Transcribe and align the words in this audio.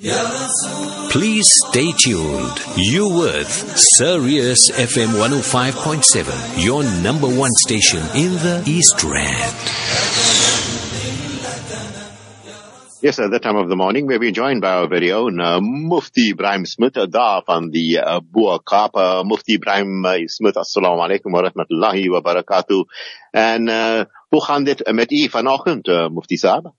Please 0.00 1.50
stay 1.68 1.92
tuned. 1.92 2.56
You 2.74 3.10
with 3.20 3.52
Sirius 3.98 4.70
FM 4.70 5.12
105.7, 5.12 6.64
your 6.64 6.82
number 7.02 7.28
one 7.28 7.50
station 7.66 8.00
in 8.16 8.32
the 8.40 8.62
East 8.66 9.04
Rand. 9.04 9.60
Yes, 13.02 13.18
at 13.18 13.30
that 13.30 13.42
time 13.42 13.56
of 13.56 13.68
the 13.68 13.76
morning, 13.76 14.06
we'll 14.06 14.18
be 14.18 14.32
joined 14.32 14.62
by 14.62 14.72
our 14.72 14.88
very 14.88 15.12
own 15.12 15.38
uh, 15.38 15.60
Mufti 15.60 16.32
Ebrahim 16.32 16.64
Smith, 16.64 16.96
uh, 16.96 17.04
daar 17.04 17.42
van 17.44 17.68
die 17.68 18.00
uh, 18.00 18.20
Boer 18.20 18.62
Kaap. 18.64 18.96
Uh, 18.96 19.22
Mufti 19.22 19.56
Ebrahim 19.56 20.04
uh, 20.06 20.16
Smith, 20.28 20.56
assalamu 20.56 21.04
alaikum 21.04 21.32
wa 21.32 21.42
rahmatullahi 21.42 22.08
wa 22.08 22.20
barakatuh. 22.20 22.84
En 23.32 23.68
uh, 23.68 24.04
hoe 24.28 24.44
gaan 24.44 24.64
dit 24.64 24.92
met 24.92 25.12
u 25.12 25.28
vanochtend, 25.28 25.88
uh, 25.88 26.08
Mufti 26.08 26.36
Saab? 26.36 26.72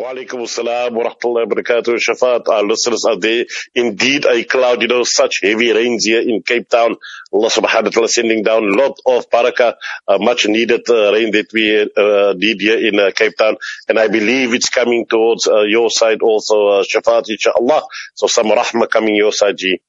Walaikum 0.00 0.46
assalam 0.46 0.92
wa 0.92 1.04
rahmatullahi 1.04 1.48
wa 1.48 1.54
barakatuh. 1.54 1.98
Shafat, 1.98 2.48
our 2.48 2.62
listeners 2.62 3.04
out 3.08 3.20
there. 3.20 3.46
Indeed, 3.74 4.26
a 4.26 4.44
cloud, 4.44 4.82
you 4.82 4.88
know, 4.88 5.02
such 5.02 5.40
heavy 5.42 5.72
rains 5.72 6.04
here 6.04 6.20
in 6.20 6.42
Cape 6.42 6.68
Town. 6.68 6.96
Allah 7.32 7.50
subhanahu 7.50 7.84
wa 7.84 7.90
ta'ala 7.90 8.08
sending 8.08 8.42
down 8.42 8.62
a 8.62 8.74
lot 8.74 8.96
of 9.06 9.28
barakah, 9.28 9.74
uh, 10.06 10.18
much 10.18 10.46
needed 10.46 10.88
uh, 10.88 11.12
rain 11.12 11.32
that 11.32 11.52
we 11.52 11.82
uh, 11.82 12.34
need 12.36 12.60
here 12.60 12.78
in 12.78 12.98
uh, 13.00 13.10
Cape 13.14 13.36
Town. 13.36 13.56
And 13.88 13.98
I 13.98 14.06
believe 14.06 14.54
it's 14.54 14.68
coming 14.68 15.06
towards 15.06 15.48
uh, 15.48 15.62
your 15.62 15.90
side 15.90 16.22
also, 16.22 16.68
uh, 16.68 16.84
Shafat, 16.84 17.24
inshallah. 17.28 17.82
So 18.14 18.28
some 18.28 18.46
rahmah 18.46 18.88
coming 18.88 19.16
your 19.16 19.32
side, 19.32 19.58
Ji. 19.58 19.80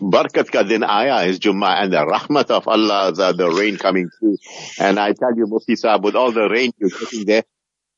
Barakat 0.00 0.50
ka 0.50 0.64
din 0.64 0.82
ayah 0.82 1.22
is 1.24 1.38
Jummah 1.38 1.80
and 1.80 1.92
the 1.92 2.02
rahmat 2.02 2.50
of 2.50 2.66
Allah, 2.66 3.12
the, 3.12 3.32
the 3.32 3.48
rain 3.48 3.78
coming 3.78 4.10
through. 4.18 4.36
And 4.80 4.98
I 4.98 5.12
tell 5.12 5.36
you, 5.36 5.46
Mufti 5.46 5.74
Saab, 5.74 6.02
with 6.02 6.16
all 6.16 6.32
the 6.32 6.48
rain 6.48 6.72
you're 6.78 6.90
getting 6.90 7.24
there, 7.24 7.44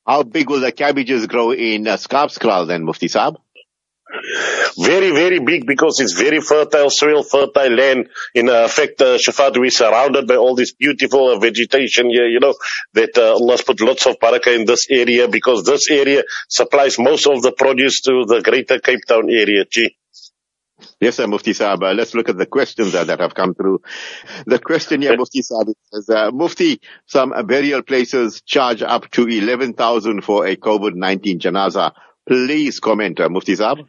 how 0.06 0.22
big 0.22 0.48
will 0.48 0.60
the 0.60 0.72
cabbages 0.72 1.26
grow 1.26 1.52
in 1.52 1.86
uh, 1.88 1.96
Schaapkraal 1.96 2.68
then, 2.68 2.84
Mufti 2.84 3.08
Saab? 3.08 3.36
Very, 4.78 5.10
very 5.10 5.40
big 5.40 5.66
because 5.66 6.00
it's 6.00 6.12
very 6.14 6.40
fertile 6.40 6.90
soil, 6.90 7.22
fertile 7.22 7.74
land. 7.74 8.08
In 8.34 8.48
uh, 8.48 8.68
fact, 8.68 9.00
uh, 9.00 9.18
Shafat, 9.18 9.58
we're 9.58 9.70
surrounded 9.70 10.26
by 10.26 10.36
all 10.36 10.54
this 10.54 10.72
beautiful 10.72 11.32
uh, 11.32 11.38
vegetation 11.38 12.08
here, 12.10 12.26
you 12.26 12.40
know, 12.40 12.54
that 12.94 13.18
uh, 13.18 13.34
Allah's 13.34 13.62
put 13.62 13.80
lots 13.80 14.06
of 14.06 14.18
barakah 14.18 14.54
in 14.54 14.64
this 14.64 14.86
area 14.90 15.28
because 15.28 15.64
this 15.64 15.90
area 15.90 16.22
supplies 16.48 16.98
most 16.98 17.26
of 17.26 17.42
the 17.42 17.52
produce 17.52 18.00
to 18.02 18.24
the 18.26 18.42
greater 18.42 18.78
Cape 18.78 19.00
Town 19.06 19.28
area, 19.28 19.64
Gee. 19.68 19.96
Yes, 20.98 21.16
sir, 21.16 21.26
Mufti 21.26 21.52
Saab. 21.52 21.82
Uh, 21.82 21.92
let's 21.92 22.14
look 22.14 22.30
at 22.30 22.38
the 22.38 22.46
questions 22.46 22.94
uh, 22.94 23.04
that 23.04 23.20
have 23.20 23.34
come 23.34 23.54
through. 23.54 23.82
The 24.46 24.58
question 24.58 25.02
here, 25.02 25.16
Mufti 25.16 25.42
Saab, 25.42 25.74
says, 25.92 26.08
uh, 26.08 26.30
Mufti, 26.32 26.80
some 27.04 27.34
burial 27.46 27.82
places 27.82 28.40
charge 28.40 28.82
up 28.82 29.10
to 29.10 29.26
11,000 29.26 30.22
for 30.22 30.46
a 30.46 30.56
COVID-19 30.56 31.40
janaza. 31.40 31.92
Please 32.26 32.80
comment, 32.80 33.20
uh, 33.20 33.28
Mufti 33.28 33.56
Saab. 33.56 33.86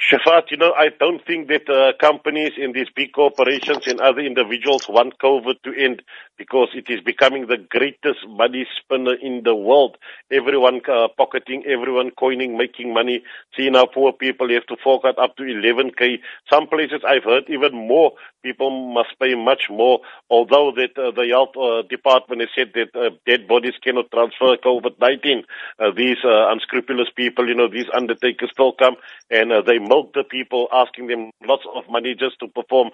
Shafat, 0.00 0.50
you 0.50 0.56
know, 0.56 0.72
I 0.72 0.88
don't 0.98 1.24
think 1.24 1.48
that 1.48 1.68
uh, 1.70 1.92
companies 1.98 2.52
and 2.58 2.74
these 2.74 2.88
big 2.94 3.12
corporations 3.12 3.86
and 3.86 4.00
other 4.00 4.20
individuals 4.20 4.88
want 4.88 5.18
COVID 5.18 5.62
to 5.62 5.72
end 5.74 6.02
because 6.38 6.68
it 6.74 6.88
is 6.88 7.00
becoming 7.00 7.46
the 7.46 7.58
greatest 7.58 8.26
money 8.28 8.66
spinner 8.78 9.14
in 9.14 9.42
the 9.44 9.54
world. 9.54 9.96
Everyone 10.30 10.80
uh, 10.88 11.08
pocketing, 11.16 11.64
everyone 11.66 12.10
coining, 12.10 12.56
making 12.56 12.92
money. 12.92 13.22
See 13.56 13.70
now 13.70 13.86
poor 13.86 14.12
people 14.12 14.48
have 14.50 14.66
to 14.66 14.76
fork 14.82 15.04
out 15.04 15.18
up 15.18 15.36
to 15.36 15.42
11k. 15.42 16.18
Some 16.50 16.66
places 16.66 17.00
I've 17.06 17.24
heard 17.24 17.44
even 17.48 17.72
more. 17.74 18.12
People 18.42 18.92
must 18.94 19.18
pay 19.20 19.34
much 19.34 19.64
more. 19.70 20.00
Although 20.30 20.72
that 20.76 20.96
uh, 20.96 21.10
the 21.10 21.28
health 21.28 21.56
uh, 21.56 21.82
department 21.88 22.42
has 22.42 22.50
said 22.54 22.72
that 22.74 22.94
uh, 22.98 23.10
dead 23.26 23.48
bodies 23.48 23.74
cannot 23.82 24.10
transfer 24.10 24.56
COVID-19. 24.56 25.44
Uh, 25.78 25.90
these 25.96 26.18
uh, 26.24 26.50
unscrupulous 26.50 27.08
people, 27.16 27.48
you 27.48 27.54
know, 27.54 27.68
these 27.68 27.86
undertakers 27.94 28.50
still 28.52 28.72
come 28.72 28.96
and 29.30 29.50
they 29.66 29.78
milk 29.78 30.12
the 30.14 30.24
people, 30.24 30.68
asking 30.72 31.08
them 31.08 31.30
lots 31.46 31.64
of 31.74 31.84
money 31.90 32.14
just 32.14 32.38
to 32.40 32.48
perform 32.48 32.90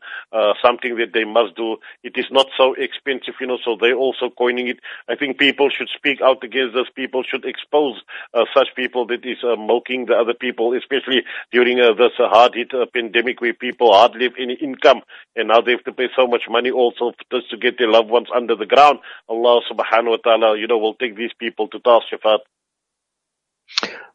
something 0.64 0.96
that 0.96 1.12
they 1.12 1.24
must 1.24 1.54
do. 1.56 1.76
It 2.02 2.16
is 2.16 2.26
not 2.30 2.46
so 2.56 2.74
expensive, 2.74 3.31
you 3.40 3.46
know, 3.46 3.58
so 3.64 3.76
they're 3.80 3.94
also 3.94 4.30
coining 4.30 4.68
it. 4.68 4.80
I 5.08 5.16
think 5.16 5.38
people 5.38 5.70
should 5.70 5.88
speak 5.94 6.20
out 6.20 6.42
against 6.42 6.74
this. 6.74 6.86
People 6.94 7.22
should 7.22 7.44
expose 7.44 8.00
uh, 8.34 8.44
such 8.54 8.68
people 8.76 9.06
that 9.06 9.24
is 9.24 9.38
uh, 9.42 9.56
the 9.56 10.16
other 10.18 10.34
people, 10.34 10.74
especially 10.74 11.22
during 11.50 11.80
uh, 11.80 11.94
this 11.94 12.12
uh, 12.18 12.28
hard-hit 12.28 12.72
uh, 12.74 12.86
pandemic 12.92 13.40
where 13.40 13.54
people 13.54 13.92
hardly 13.92 14.24
have 14.24 14.34
any 14.38 14.54
income 14.54 15.02
and 15.36 15.48
now 15.48 15.60
they 15.60 15.72
have 15.72 15.84
to 15.84 15.92
pay 15.92 16.08
so 16.16 16.26
much 16.26 16.42
money 16.48 16.70
also 16.70 17.12
just 17.30 17.50
to 17.50 17.56
get 17.56 17.78
their 17.78 17.88
loved 17.88 18.10
ones 18.10 18.28
under 18.34 18.54
the 18.56 18.66
ground. 18.66 18.98
Allah 19.28 19.60
subhanahu 19.70 20.10
wa 20.10 20.16
ta'ala, 20.16 20.58
you 20.58 20.66
know, 20.66 20.78
will 20.78 20.94
take 20.94 21.16
these 21.16 21.32
people 21.38 21.68
to 21.68 21.80
task, 21.80 22.06
Shafat. 22.12 22.40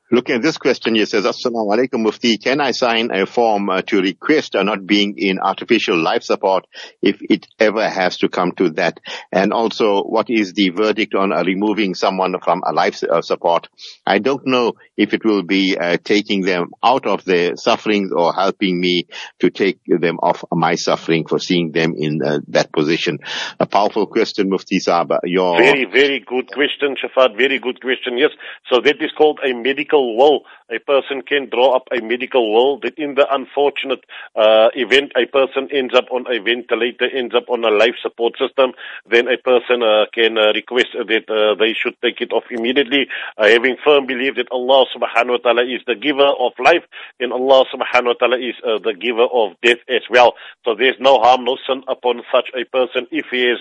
Looking 0.10 0.36
at 0.36 0.42
this 0.42 0.58
question, 0.58 0.96
he 0.96 1.06
says, 1.06 1.26
Assalamu 1.26 1.68
alaikum 1.68 2.00
Mufti, 2.04 2.38
can 2.38 2.62
I 2.62 2.72
sign 2.72 3.12
a 3.12 3.26
form 3.26 3.70
uh, 3.70 3.82
to 3.84 4.00
request 4.00 4.56
uh, 4.56 4.64
not 4.64 4.88
being 4.88 5.16
in 5.18 5.38
artificial 5.38 6.02
life 6.02 6.24
support 6.24 6.66
if 7.02 7.18
it 7.22 7.46
ever 7.60 7.90
has 7.90 8.18
to 8.20 8.30
come 8.30 8.54
to 8.54 8.70
that? 8.72 9.02
And 9.34 9.52
also, 9.52 10.04
what 10.04 10.30
is 10.30 10.54
the 10.54 10.70
verdict 10.70 11.14
on 11.14 11.34
uh, 11.34 11.44
removing 11.44 11.94
someone 11.94 12.36
from 12.42 12.62
a 12.66 12.72
life 12.72 13.04
uh, 13.04 13.22
support? 13.22 13.68
I 14.06 14.20
don't 14.20 14.48
know 14.48 14.76
if 14.96 15.14
it 15.14 15.26
will 15.26 15.44
be 15.44 15.76
taking 16.06 16.42
them 16.42 16.72
out 16.82 17.06
of 17.06 17.26
their 17.26 17.58
sufferings 17.58 18.12
or 18.16 18.34
helping 18.34 18.80
me 18.80 19.08
to 19.40 19.50
take 19.50 19.80
them 19.88 20.20
off 20.24 20.44
my 20.54 20.76
suffering 20.76 21.28
for 21.28 21.38
seeing 21.38 21.74
them 21.74 21.94
in 21.98 22.20
that 22.48 22.72
position. 22.72 23.20
A 23.60 23.66
powerful 23.66 24.08
question, 24.08 24.50
Mufti 24.50 24.80
Saab. 24.80 25.18
Your 25.26 25.58
Very, 25.58 25.86
very 25.86 26.24
good 26.26 26.48
question, 26.48 26.96
Shafat. 26.96 27.36
Very 27.38 27.60
good 27.60 27.82
question. 27.82 28.18
Yes. 28.18 28.32
So 28.72 28.80
that 28.82 29.02
is 29.02 29.12
called 29.18 29.40
a 29.46 29.54
medical 29.54 29.97
will. 30.02 30.42
A 30.70 30.80
person 30.80 31.22
can 31.22 31.50
draw 31.50 31.76
up 31.76 31.88
a 31.92 32.02
medical 32.02 32.54
will 32.54 32.80
that 32.82 32.98
in 32.98 33.16
the 33.16 33.26
unfortunate 33.34 34.04
uh, 34.36 34.70
event 34.76 35.14
a 35.16 35.26
person 35.26 35.70
ends 35.72 35.96
up 35.96 36.06
on 36.12 36.26
a 36.28 36.40
ventilator, 36.40 37.08
ends 37.10 37.34
up 37.34 37.46
on 37.50 37.64
a 37.64 37.70
life 37.70 37.96
support 38.02 38.34
system, 38.38 38.74
then 39.10 39.28
a 39.28 39.38
person 39.38 39.82
uh, 39.82 40.06
can 40.14 40.38
uh, 40.38 40.52
request 40.54 40.90
that 40.94 41.30
uh, 41.30 41.56
they 41.56 41.74
should 41.74 41.96
take 42.02 42.20
it 42.20 42.34
off 42.34 42.44
immediately, 42.52 43.08
uh, 43.38 43.48
having 43.48 43.78
firm 43.84 44.06
belief 44.06 44.36
that 44.36 44.52
Allah 44.52 44.86
subhanahu 44.96 45.32
wa 45.32 45.38
ta'ala 45.38 45.64
is 45.64 45.82
the 45.88 45.96
giver 45.96 46.28
of 46.38 46.52
life 46.60 46.84
and 47.20 47.32
Allah 47.32 47.64
subhanahu 47.74 48.08
wa 48.08 48.18
ta'ala 48.20 48.38
is 48.38 48.56
uh, 48.66 48.80
the 48.84 48.94
giver 48.94 49.28
of 49.32 49.56
death 49.64 49.80
as 49.88 50.04
well. 50.10 50.34
So 50.66 50.76
there's 50.76 51.00
no 51.00 51.20
harm, 51.20 51.46
no 51.46 51.58
sin 51.66 51.84
upon 51.88 52.24
such 52.32 52.50
a 52.54 52.66
person 52.66 53.08
if 53.12 53.26
he 53.32 53.48
has 53.48 53.60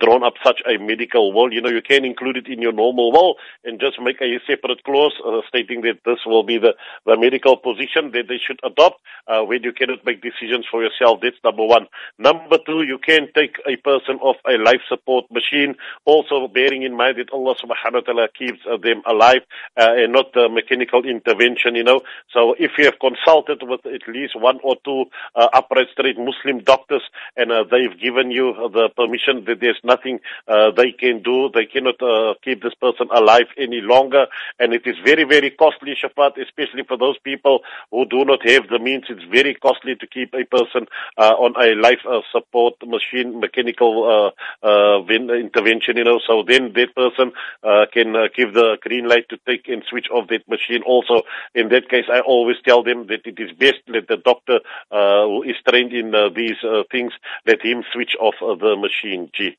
drawn 0.00 0.24
up 0.24 0.34
such 0.42 0.60
a 0.66 0.78
medical 0.78 1.32
will. 1.32 1.52
You 1.52 1.60
know, 1.60 1.68
you 1.70 1.82
can 1.82 2.04
include 2.04 2.36
it 2.38 2.48
in 2.48 2.60
your 2.60 2.72
normal 2.72 3.12
will 3.12 3.36
and 3.64 3.80
just 3.80 4.00
make 4.00 4.20
a 4.20 4.38
separate 4.46 4.82
clause 4.84 5.12
uh, 5.24 5.40
stating 5.68 5.82
that 5.82 6.00
this 6.04 6.18
will 6.26 6.42
be 6.42 6.58
the, 6.58 6.74
the 7.06 7.16
medical 7.16 7.56
position 7.56 8.10
that 8.12 8.28
they 8.28 8.38
should 8.38 8.60
adopt 8.64 9.00
uh, 9.26 9.42
when 9.42 9.62
you 9.62 9.72
cannot 9.72 10.04
make 10.04 10.22
decisions 10.22 10.66
for 10.70 10.82
yourself. 10.82 11.20
That's 11.22 11.36
number 11.44 11.64
one. 11.64 11.86
Number 12.18 12.58
two, 12.64 12.82
you 12.82 12.98
can 12.98 13.28
take 13.34 13.56
a 13.66 13.76
person 13.76 14.16
off 14.16 14.36
a 14.48 14.56
life 14.58 14.80
support 14.88 15.30
machine, 15.30 15.76
also 16.04 16.48
bearing 16.48 16.82
in 16.82 16.96
mind 16.96 17.18
that 17.18 17.30
Allah 17.32 17.54
subhanahu 17.56 17.94
wa 17.94 18.00
ta'ala 18.00 18.28
keeps 18.36 18.58
uh, 18.70 18.76
them 18.76 19.02
alive 19.06 19.42
uh, 19.76 19.94
and 19.96 20.12
not 20.12 20.32
the 20.32 20.48
mechanical 20.48 21.04
intervention, 21.04 21.74
you 21.74 21.84
know. 21.84 22.00
So 22.32 22.54
if 22.58 22.72
you 22.78 22.84
have 22.86 22.98
consulted 23.00 23.62
with 23.62 23.84
at 23.86 24.08
least 24.08 24.34
one 24.36 24.60
or 24.62 24.76
two 24.84 25.06
uh, 25.34 25.48
upright 25.52 25.88
straight 25.92 26.18
Muslim 26.18 26.64
doctors 26.64 27.02
and 27.36 27.52
uh, 27.52 27.64
they've 27.70 27.98
given 28.00 28.30
you 28.30 28.54
the 28.72 28.88
permission 28.96 29.44
that 29.46 29.60
there's 29.60 29.80
nothing 29.84 30.20
uh, 30.46 30.70
they 30.70 30.92
can 30.92 31.22
do, 31.22 31.50
they 31.52 31.66
cannot 31.66 32.00
uh, 32.02 32.34
keep 32.42 32.62
this 32.62 32.74
person 32.74 33.08
alive 33.12 33.46
any 33.56 33.80
longer 33.80 34.26
and 34.58 34.72
it 34.72 34.86
is 34.86 34.96
very, 35.04 35.24
very 35.24 35.50
costly, 35.58 35.94
Shafat, 35.94 36.40
especially 36.40 36.84
for 36.86 36.96
those 36.96 37.18
people 37.18 37.60
who 37.90 38.06
do 38.06 38.24
not 38.24 38.46
have 38.48 38.68
the 38.68 38.78
means. 38.78 39.04
It's 39.08 39.24
very 39.24 39.54
costly 39.54 39.96
to 39.96 40.06
keep 40.06 40.34
a 40.34 40.44
person 40.44 40.86
uh, 41.16 41.34
on 41.38 41.54
a 41.60 41.74
life 41.74 42.00
uh, 42.08 42.20
support 42.32 42.74
machine, 42.86 43.40
mechanical 43.40 44.34
uh, 44.62 44.66
uh, 44.66 45.04
intervention, 45.06 45.96
you 45.96 46.04
know. 46.04 46.20
So 46.26 46.42
then 46.46 46.72
that 46.74 46.94
person 46.94 47.32
uh, 47.62 47.86
can 47.92 48.16
uh, 48.16 48.28
give 48.34 48.54
the 48.54 48.78
green 48.82 49.08
light 49.08 49.28
to 49.30 49.38
take 49.46 49.68
and 49.68 49.82
switch 49.88 50.08
off 50.10 50.28
that 50.28 50.48
machine. 50.48 50.82
Also, 50.82 51.22
in 51.54 51.68
that 51.70 51.88
case, 51.88 52.06
I 52.12 52.20
always 52.20 52.56
tell 52.64 52.82
them 52.82 53.06
that 53.08 53.26
it 53.26 53.38
is 53.38 53.52
best 53.52 53.80
that 53.88 54.08
the 54.08 54.16
doctor 54.16 54.60
who 54.90 55.42
is 55.42 55.56
trained 55.68 55.92
in 55.92 56.12
these 56.34 56.56
things 56.90 57.12
let 57.46 57.62
him 57.62 57.84
switch 57.92 58.16
off 58.20 58.34
the 58.40 58.76
machine. 58.76 59.30
Gee. 59.32 59.56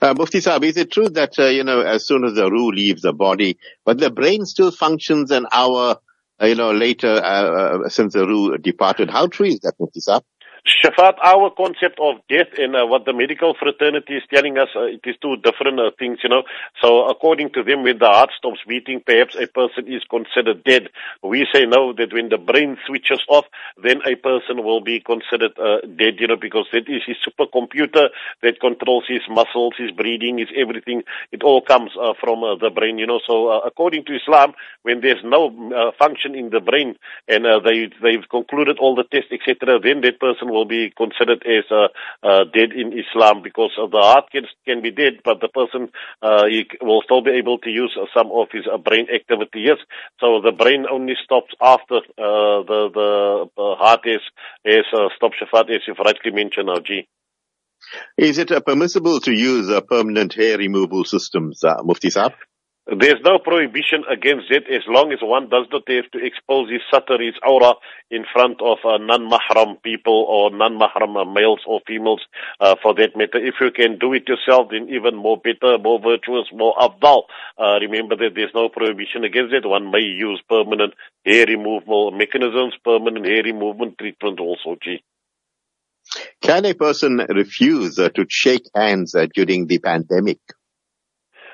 Uh, 0.00 0.14
Mufti 0.16 0.38
Saab, 0.38 0.62
is 0.64 0.76
it 0.76 0.92
true 0.92 1.08
that, 1.10 1.38
uh, 1.38 1.46
you 1.46 1.64
know, 1.64 1.80
as 1.80 2.06
soon 2.06 2.24
as 2.24 2.34
the 2.34 2.50
ruh 2.50 2.68
leaves 2.68 3.02
the 3.02 3.12
body, 3.12 3.58
but 3.84 3.98
the 3.98 4.10
brain 4.10 4.44
still 4.44 4.70
functions 4.70 5.30
an 5.30 5.46
hour, 5.52 5.96
uh, 6.40 6.46
you 6.46 6.54
know, 6.54 6.72
later, 6.72 7.08
uh, 7.08 7.84
uh, 7.86 7.88
since 7.88 8.14
the 8.14 8.26
ruh 8.26 8.58
departed? 8.58 9.10
How 9.10 9.26
true 9.26 9.46
is 9.46 9.60
that, 9.60 9.74
Mufti 9.80 10.00
Saab? 10.00 10.22
Shafat, 10.66 11.14
our 11.22 11.50
concept 11.50 12.00
of 12.00 12.16
death 12.28 12.58
and 12.58 12.74
uh, 12.74 12.84
what 12.84 13.04
the 13.04 13.12
medical 13.12 13.54
fraternity 13.54 14.14
is 14.14 14.24
telling 14.34 14.58
us, 14.58 14.68
uh, 14.74 14.82
it 14.82 15.00
is 15.04 15.14
two 15.22 15.36
different 15.36 15.78
uh, 15.78 15.92
things, 15.96 16.18
you 16.24 16.28
know. 16.28 16.42
So 16.82 17.06
according 17.06 17.50
to 17.52 17.62
them, 17.62 17.84
when 17.84 17.98
the 17.98 18.06
heart 18.06 18.30
stops 18.36 18.58
beating, 18.66 19.00
perhaps 19.06 19.36
a 19.36 19.46
person 19.46 19.86
is 19.86 20.02
considered 20.10 20.64
dead. 20.64 20.88
We 21.22 21.46
say 21.52 21.66
no, 21.66 21.92
that 21.92 22.12
when 22.12 22.30
the 22.30 22.38
brain 22.38 22.78
switches 22.84 23.22
off, 23.28 23.44
then 23.80 24.00
a 24.04 24.16
person 24.16 24.64
will 24.64 24.80
be 24.80 24.98
considered 24.98 25.52
uh, 25.56 25.86
dead, 25.86 26.18
you 26.18 26.26
know, 26.26 26.36
because 26.36 26.66
that 26.72 26.88
is 26.88 27.02
his 27.06 27.16
supercomputer 27.22 28.08
that 28.42 28.58
controls 28.58 29.04
his 29.06 29.22
muscles, 29.30 29.74
his 29.78 29.92
breathing, 29.92 30.38
his 30.38 30.48
everything. 30.56 31.04
It 31.30 31.44
all 31.44 31.60
comes 31.60 31.92
uh, 32.00 32.14
from 32.18 32.42
uh, 32.42 32.56
the 32.56 32.70
brain, 32.70 32.98
you 32.98 33.06
know. 33.06 33.20
So 33.24 33.50
according 33.50 34.04
to 34.06 34.16
Islam, 34.16 34.54
when 34.82 35.00
there's 35.00 35.22
no 35.22 35.92
function 35.96 36.34
in 36.34 36.50
the 36.50 36.60
brain 36.60 36.96
and 37.28 37.44
they, 37.64 37.88
they've 38.02 38.28
concluded 38.28 38.78
all 38.78 38.96
the 38.96 39.04
tests, 39.04 39.30
etc., 39.30 39.78
then 39.78 40.00
that 40.00 40.18
person 40.18 40.55
will 40.56 40.64
be 40.78 40.82
considered 41.02 41.42
as 41.56 41.64
uh, 41.70 41.88
uh, 42.28 42.44
dead 42.56 42.70
in 42.72 42.88
Islam 43.04 43.42
because 43.42 43.72
the 43.76 44.02
heart 44.08 44.26
can, 44.32 44.44
can 44.68 44.80
be 44.86 44.90
dead, 44.90 45.14
but 45.28 45.40
the 45.44 45.52
person 45.60 45.82
uh, 46.22 46.44
he 46.52 46.64
will 46.80 47.02
still 47.04 47.22
be 47.22 47.32
able 47.42 47.58
to 47.58 47.70
use 47.70 47.92
some 48.16 48.28
of 48.32 48.48
his 48.56 48.64
uh, 48.72 48.78
brain 48.78 49.06
activity. 49.18 49.60
Yes, 49.70 49.80
so 50.20 50.40
the 50.40 50.54
brain 50.62 50.86
only 50.90 51.16
stops 51.24 51.52
after 51.60 51.98
uh, 52.26 52.58
the 52.70 52.80
the 52.94 53.68
heart 53.82 54.02
is 54.16 54.24
is 54.64 54.86
uh, 54.92 55.08
stop 55.16 55.32
shafat, 55.38 55.70
as 55.74 55.82
you've 55.86 56.04
rightly 56.08 56.32
mentioned, 56.32 56.68
now, 56.72 56.80
G. 56.80 57.06
Is 58.16 58.38
it 58.38 58.50
permissible 58.64 59.20
to 59.20 59.32
use 59.32 59.70
permanent 59.88 60.34
hair 60.34 60.58
removal 60.58 61.04
systems, 61.04 61.60
Mufti 61.84 62.08
Saab? 62.08 62.34
There's 62.86 63.20
no 63.24 63.40
prohibition 63.40 64.04
against 64.08 64.46
it 64.50 64.70
as 64.70 64.82
long 64.86 65.10
as 65.12 65.18
one 65.20 65.48
does 65.48 65.66
not 65.72 65.82
have 65.88 66.08
to 66.12 66.24
expose 66.24 66.70
his 66.70 66.82
satar, 66.92 67.18
his 67.18 67.34
aura, 67.44 67.74
in 68.12 68.24
front 68.32 68.62
of 68.62 68.78
uh, 68.84 68.98
non-mahram 68.98 69.82
people 69.82 70.24
or 70.28 70.52
non-mahram 70.52 71.20
uh, 71.20 71.24
males 71.24 71.58
or 71.66 71.80
females 71.84 72.20
uh, 72.60 72.76
for 72.80 72.94
that 72.94 73.16
matter. 73.16 73.44
If 73.44 73.54
you 73.60 73.72
can 73.72 73.98
do 73.98 74.12
it 74.12 74.28
yourself, 74.28 74.68
then 74.70 74.88
even 74.88 75.16
more 75.16 75.36
better, 75.36 75.78
more 75.78 75.98
virtuous, 75.98 76.46
more 76.52 76.76
afdal. 76.76 77.22
Uh, 77.58 77.80
remember 77.80 78.14
that 78.14 78.36
there's 78.36 78.54
no 78.54 78.68
prohibition 78.68 79.24
against 79.24 79.52
it. 79.52 79.66
One 79.66 79.90
may 79.90 80.06
use 80.06 80.40
permanent 80.48 80.94
hair 81.24 81.44
removal 81.46 82.12
mechanisms, 82.12 82.74
permanent 82.84 83.26
hair 83.26 83.42
removal 83.42 83.90
treatment 83.98 84.38
also, 84.38 84.76
G. 84.80 85.02
Can 86.40 86.64
a 86.64 86.74
person 86.74 87.16
refuse 87.34 87.98
uh, 87.98 88.10
to 88.10 88.26
shake 88.28 88.68
hands 88.76 89.16
uh, 89.16 89.26
during 89.34 89.66
the 89.66 89.80
pandemic? 89.80 90.38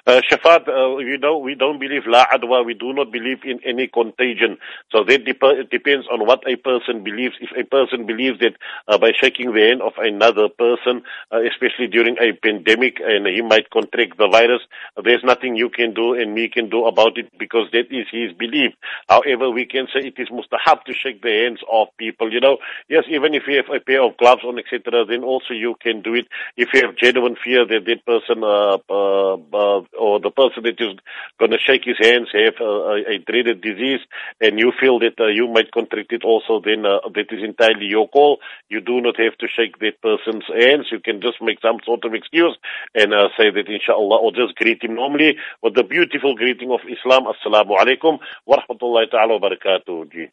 Uh, 0.05 0.21
Shafat, 0.29 0.67
uh, 0.67 0.99
you 0.99 1.17
know, 1.17 1.39
we 1.39 1.55
don't 1.55 1.79
believe 1.79 2.03
la 2.07 2.27
adwa. 2.27 2.67
We 2.67 2.75
do 2.75 2.93
not 2.93 3.13
believe 3.13 3.39
in 3.45 3.61
any 3.65 3.87
contagion. 3.87 4.59
So 4.91 5.05
that 5.05 5.25
dep- 5.25 5.71
depends 5.71 6.09
on 6.11 6.27
what 6.27 6.43
a 6.45 6.57
person 6.57 7.05
believes. 7.05 7.37
If 7.41 7.51
a 7.57 7.63
person 7.65 8.05
believes 8.05 8.41
that 8.41 8.55
uh, 8.89 8.99
by 8.99 9.13
shaking 9.13 9.55
the 9.55 9.61
hand 9.61 9.81
of 9.81 9.93
another 9.99 10.49
person, 10.49 11.03
uh, 11.31 11.43
especially 11.47 11.87
during 11.87 12.17
a 12.19 12.33
pandemic, 12.33 12.99
and 13.01 13.29
he 13.29 13.43
might 13.43 13.71
contract 13.71 14.19
the 14.19 14.27
virus, 14.27 14.63
there's 15.05 15.23
nothing 15.23 15.55
you 15.55 15.71
can 15.71 15.95
do 15.95 16.15
and 16.15 16.35
me 16.35 16.49
can 16.49 16.69
do 16.69 16.85
about 16.87 17.17
it 17.17 17.31
because 17.39 17.71
that 17.71 17.87
is 17.93 18.07
his 18.11 18.33
belief. 18.33 18.73
However, 19.09 19.51
we 19.51 19.67
can 19.67 19.87
say 19.95 20.01
it 20.01 20.19
is 20.19 20.31
mustahab 20.31 20.83
to 20.87 20.95
shake 20.95 21.23
the 21.23 21.31
hands 21.31 21.61
of 21.71 21.87
people. 21.97 22.33
You 22.33 22.41
know, 22.41 22.59
yes, 22.89 23.05
even 23.09 23.35
if 23.35 23.45
you 23.47 23.55
have 23.59 23.73
a 23.73 23.79
pair 23.79 24.03
of 24.03 24.17
gloves 24.17 24.43
on, 24.43 24.59
etc., 24.59 25.05
then 25.05 25.23
also 25.23 25.55
you 25.55 25.77
can 25.81 26.03
do 26.03 26.15
it. 26.15 26.27
If 26.57 26.71
you 26.75 26.85
have 26.85 26.97
genuine 26.97 27.37
fear 27.37 27.65
that 27.67 27.85
that 27.87 28.05
person 28.05 28.43
uh, 28.43 28.79
uh, 28.91 29.35
uh 29.35 29.83
or 29.99 30.21
the 30.21 30.31
person 30.31 30.63
that 30.65 30.81
is 30.81 30.99
going 31.39 31.51
to 31.51 31.59
shake 31.59 31.85
his 31.85 31.99
hands 32.01 32.29
have 32.33 32.55
a, 32.61 33.05
a, 33.09 33.19
dreaded 33.19 33.61
disease 33.61 34.01
and 34.41 34.59
you 34.59 34.73
feel 34.81 34.99
that 34.99 35.19
uh, 35.21 35.27
you 35.27 35.49
might 35.49 35.71
contract 35.73 36.13
it 36.13 36.25
also, 36.25 36.61
then 36.65 36.87
uh, 36.87 37.01
that 37.15 37.27
is 37.31 37.43
entirely 37.43 37.87
your 37.87 38.09
call. 38.09 38.39
You 38.69 38.81
do 38.81 39.01
not 39.01 39.19
have 39.19 39.37
to 39.39 39.47
shake 39.49 39.79
that 39.79 40.01
person's 40.03 40.45
hands. 40.49 40.87
You 40.91 41.01
can 41.01 41.21
just 41.21 41.41
make 41.41 41.61
some 41.61 41.79
sort 41.85 42.05
of 42.05 42.15
excuse 42.15 42.57
and 42.95 43.13
uh, 43.13 43.29
say 43.37 43.51
that 43.51 43.69
inshallah 43.69 44.19
or 44.19 44.33
just 44.33 44.57
greet 44.57 44.83
him 44.83 44.95
normally 44.95 45.37
with 45.63 45.75
the 45.75 45.85
beautiful 45.85 46.35
greeting 46.35 46.71
of 46.71 46.81
Islam. 46.89 47.25
Assalamu 47.25 47.79
alaikum 47.79 48.19
wa 48.47 48.63
rahmatullahi 48.63 49.11
ta'ala 49.11 49.39
wa 49.39 49.49
barakatuh. 49.49 50.31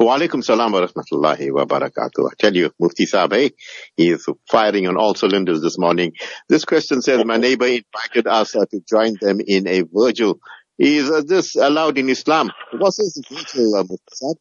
Wa 0.00 0.16
alaikum 0.16 0.42
salam 0.42 0.72
wa 0.72 0.80
rahmatullahi 0.80 1.52
wa 1.52 1.66
barakatuh. 1.66 2.30
I 2.30 2.34
tell 2.38 2.56
you, 2.56 2.70
Mufti 2.80 3.04
Saab, 3.04 3.34
hey, 3.34 3.50
he 3.98 4.08
is 4.08 4.26
firing 4.50 4.86
on 4.88 4.96
all 4.96 5.14
cylinders 5.14 5.60
this 5.60 5.78
morning. 5.78 6.14
This 6.48 6.64
question 6.64 7.02
says, 7.02 7.22
my 7.26 7.36
neighbor 7.36 7.66
invited 7.66 8.26
us 8.26 8.56
uh, 8.56 8.64
to 8.70 8.80
join 8.88 9.16
them 9.20 9.40
in 9.46 9.68
a 9.68 9.82
vigil. 9.82 10.40
Is 10.78 11.10
uh, 11.10 11.20
this 11.26 11.54
allowed 11.54 11.98
in 11.98 12.08
Islam? 12.08 12.50
What 12.72 12.94
is 12.98 13.22
vigil, 13.28 13.74
uh, 13.74 13.82
Mufti 13.82 14.14
Saab? 14.22 14.36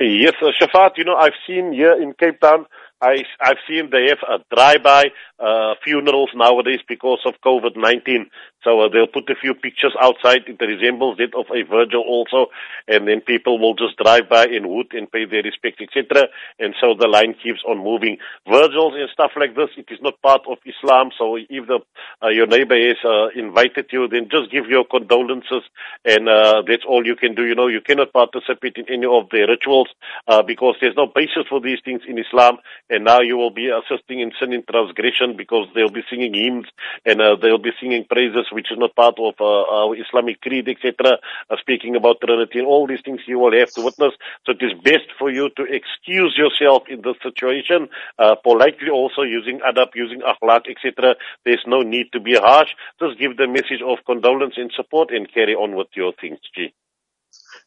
Yes, 0.00 0.32
uh, 0.40 0.52
Shafat, 0.58 0.92
you 0.96 1.04
know, 1.04 1.16
I've 1.16 1.36
seen 1.46 1.74
here 1.74 1.92
in 1.92 2.14
Cape 2.18 2.40
Town, 2.40 2.64
I, 3.00 3.24
I've 3.40 3.62
seen 3.68 3.90
they 3.90 4.08
have 4.08 4.22
a 4.28 4.54
drive-by 4.54 5.04
uh, 5.38 5.74
funerals 5.84 6.30
nowadays 6.34 6.80
because 6.88 7.20
of 7.24 7.34
COVID-19. 7.44 8.26
So 8.64 8.80
uh, 8.80 8.88
they'll 8.88 9.06
put 9.06 9.30
a 9.30 9.36
few 9.40 9.54
pictures 9.54 9.94
outside. 10.00 10.42
It 10.48 10.60
resembles 10.60 11.18
that 11.18 11.34
of 11.38 11.46
a 11.54 11.62
vigil 11.62 12.02
also. 12.06 12.50
And 12.88 13.06
then 13.06 13.20
people 13.20 13.58
will 13.60 13.74
just 13.74 13.96
drive 13.96 14.28
by 14.28 14.46
in 14.46 14.68
wood 14.68 14.88
and 14.92 15.10
pay 15.10 15.26
their 15.26 15.42
respect, 15.42 15.80
etc. 15.80 16.26
And 16.58 16.74
so 16.80 16.94
the 16.98 17.06
line 17.06 17.34
keeps 17.40 17.62
on 17.68 17.78
moving. 17.78 18.18
Vigils 18.46 18.94
and 18.98 19.08
stuff 19.12 19.30
like 19.36 19.54
this, 19.54 19.70
it 19.76 19.86
is 19.90 20.00
not 20.02 20.20
part 20.20 20.42
of 20.50 20.58
Islam. 20.66 21.10
So 21.16 21.36
if 21.36 21.66
the, 21.68 21.78
uh, 22.20 22.28
your 22.28 22.48
neighbor 22.48 22.74
has 22.74 22.98
uh, 23.04 23.28
invited 23.38 23.86
you, 23.92 24.08
then 24.08 24.28
just 24.30 24.50
give 24.50 24.66
your 24.66 24.84
condolences. 24.84 25.62
And 26.04 26.28
uh, 26.28 26.62
that's 26.66 26.84
all 26.86 27.06
you 27.06 27.14
can 27.14 27.36
do. 27.36 27.46
You 27.46 27.54
know, 27.54 27.68
you 27.68 27.80
cannot 27.80 28.12
participate 28.12 28.74
in 28.76 28.90
any 28.90 29.06
of 29.06 29.30
their 29.30 29.46
rituals 29.46 29.88
uh, 30.26 30.42
because 30.42 30.74
there's 30.80 30.96
no 30.96 31.06
basis 31.06 31.46
for 31.48 31.60
these 31.60 31.78
things 31.84 32.02
in 32.08 32.18
Islam. 32.18 32.58
And 32.90 33.04
now 33.04 33.20
you 33.20 33.36
will 33.36 33.50
be 33.50 33.68
assisting 33.68 34.20
in 34.20 34.32
sin 34.40 34.62
transgression 34.68 35.36
because 35.36 35.68
they'll 35.74 35.90
be 35.90 36.04
singing 36.08 36.34
hymns 36.34 36.66
and 37.04 37.20
uh, 37.20 37.36
they'll 37.36 37.58
be 37.58 37.72
singing 37.80 38.04
praises 38.04 38.46
which 38.50 38.70
is 38.70 38.78
not 38.78 38.96
part 38.96 39.18
of 39.18 39.34
uh, 39.40 39.62
our 39.62 39.96
Islamic 39.96 40.40
creed, 40.40 40.68
etc., 40.68 41.18
uh, 41.50 41.56
speaking 41.60 41.96
about 41.96 42.20
Trinity 42.20 42.58
and 42.58 42.66
all 42.66 42.86
these 42.86 43.02
things 43.04 43.20
you 43.26 43.38
will 43.38 43.56
have 43.58 43.70
to 43.72 43.82
witness. 43.82 44.14
So 44.46 44.52
it 44.52 44.62
is 44.62 44.72
best 44.82 45.08
for 45.18 45.30
you 45.30 45.50
to 45.56 45.62
excuse 45.64 46.36
yourself 46.36 46.84
in 46.88 47.02
this 47.02 47.16
situation, 47.22 47.88
uh, 48.18 48.36
politely 48.36 48.90
also 48.90 49.22
using 49.22 49.60
adab, 49.60 49.88
using 49.94 50.20
akhlaq, 50.20 50.68
etc. 50.68 51.16
There's 51.44 51.64
no 51.66 51.82
need 51.82 52.12
to 52.12 52.20
be 52.20 52.34
harsh. 52.34 52.70
Just 53.00 53.18
give 53.18 53.36
the 53.36 53.46
message 53.46 53.82
of 53.84 53.98
condolence 54.06 54.54
and 54.56 54.72
support 54.74 55.10
and 55.10 55.32
carry 55.32 55.54
on 55.54 55.76
with 55.76 55.88
your 55.94 56.12
things, 56.20 56.38
G. 56.54 56.72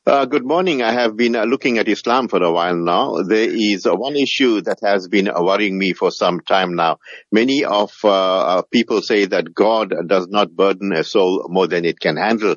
Uh, 0.04 0.26
good 0.26 0.44
morning. 0.44 0.82
I 0.82 0.94
have 0.94 1.16
been 1.16 1.36
uh, 1.36 1.44
looking 1.44 1.78
at 1.78 1.88
Islam 1.88 2.28
for 2.28 2.42
a 2.42 2.52
while 2.52 2.76
now. 2.76 3.22
There 3.22 3.48
is 3.48 3.86
uh, 3.86 3.94
one 3.94 4.16
issue 4.16 4.60
that 4.62 4.80
has 4.84 5.08
been 5.08 5.30
worrying 5.32 5.78
me 5.78 5.94
for 5.94 6.10
some 6.10 6.40
time 6.40 6.74
now. 6.76 6.98
Many 7.32 7.66
of 7.66 7.94
uh, 8.04 8.10
uh, 8.10 8.62
people 8.64 9.04
say 9.04 9.26
that 9.26 9.54
God 9.54 9.94
does 10.08 10.28
not 10.28 10.56
burden 10.56 10.92
a 10.92 11.04
soul 11.04 11.46
more 11.50 11.68
than 11.68 11.86
it 11.86 12.00
can 12.00 12.18
handle. 12.18 12.56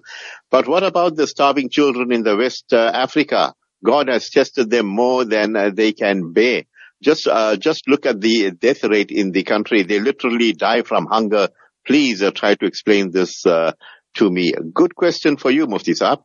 But 0.50 0.66
what 0.66 0.84
about 0.84 1.16
the 1.16 1.26
starving 1.26 1.68
children 1.68 2.12
in 2.12 2.22
the 2.22 2.34
West 2.34 2.72
uh, 2.72 2.90
Africa? 2.94 3.52
God 3.84 4.08
has 4.08 4.30
tested 4.30 4.70
them 4.70 4.86
more 4.86 5.26
than 5.26 5.74
they 5.74 5.92
can 5.92 6.32
bear. 6.32 6.62
Just, 7.02 7.28
just 7.58 7.86
look 7.86 8.06
at 8.06 8.22
the 8.22 8.52
death 8.52 8.84
rate 8.84 9.10
in 9.10 9.32
the 9.32 9.42
country. 9.42 9.82
They 9.82 10.00
literally 10.00 10.54
die 10.54 10.80
from 10.80 11.04
hunger. 11.10 11.48
Please 11.86 12.24
try 12.34 12.54
to 12.54 12.64
explain 12.64 13.10
this 13.10 13.42
to 13.42 13.74
me. 14.18 14.54
Good 14.72 14.94
question 14.94 15.36
for 15.36 15.50
you, 15.50 15.66
Mufti 15.66 15.92
Saab. 15.92 16.22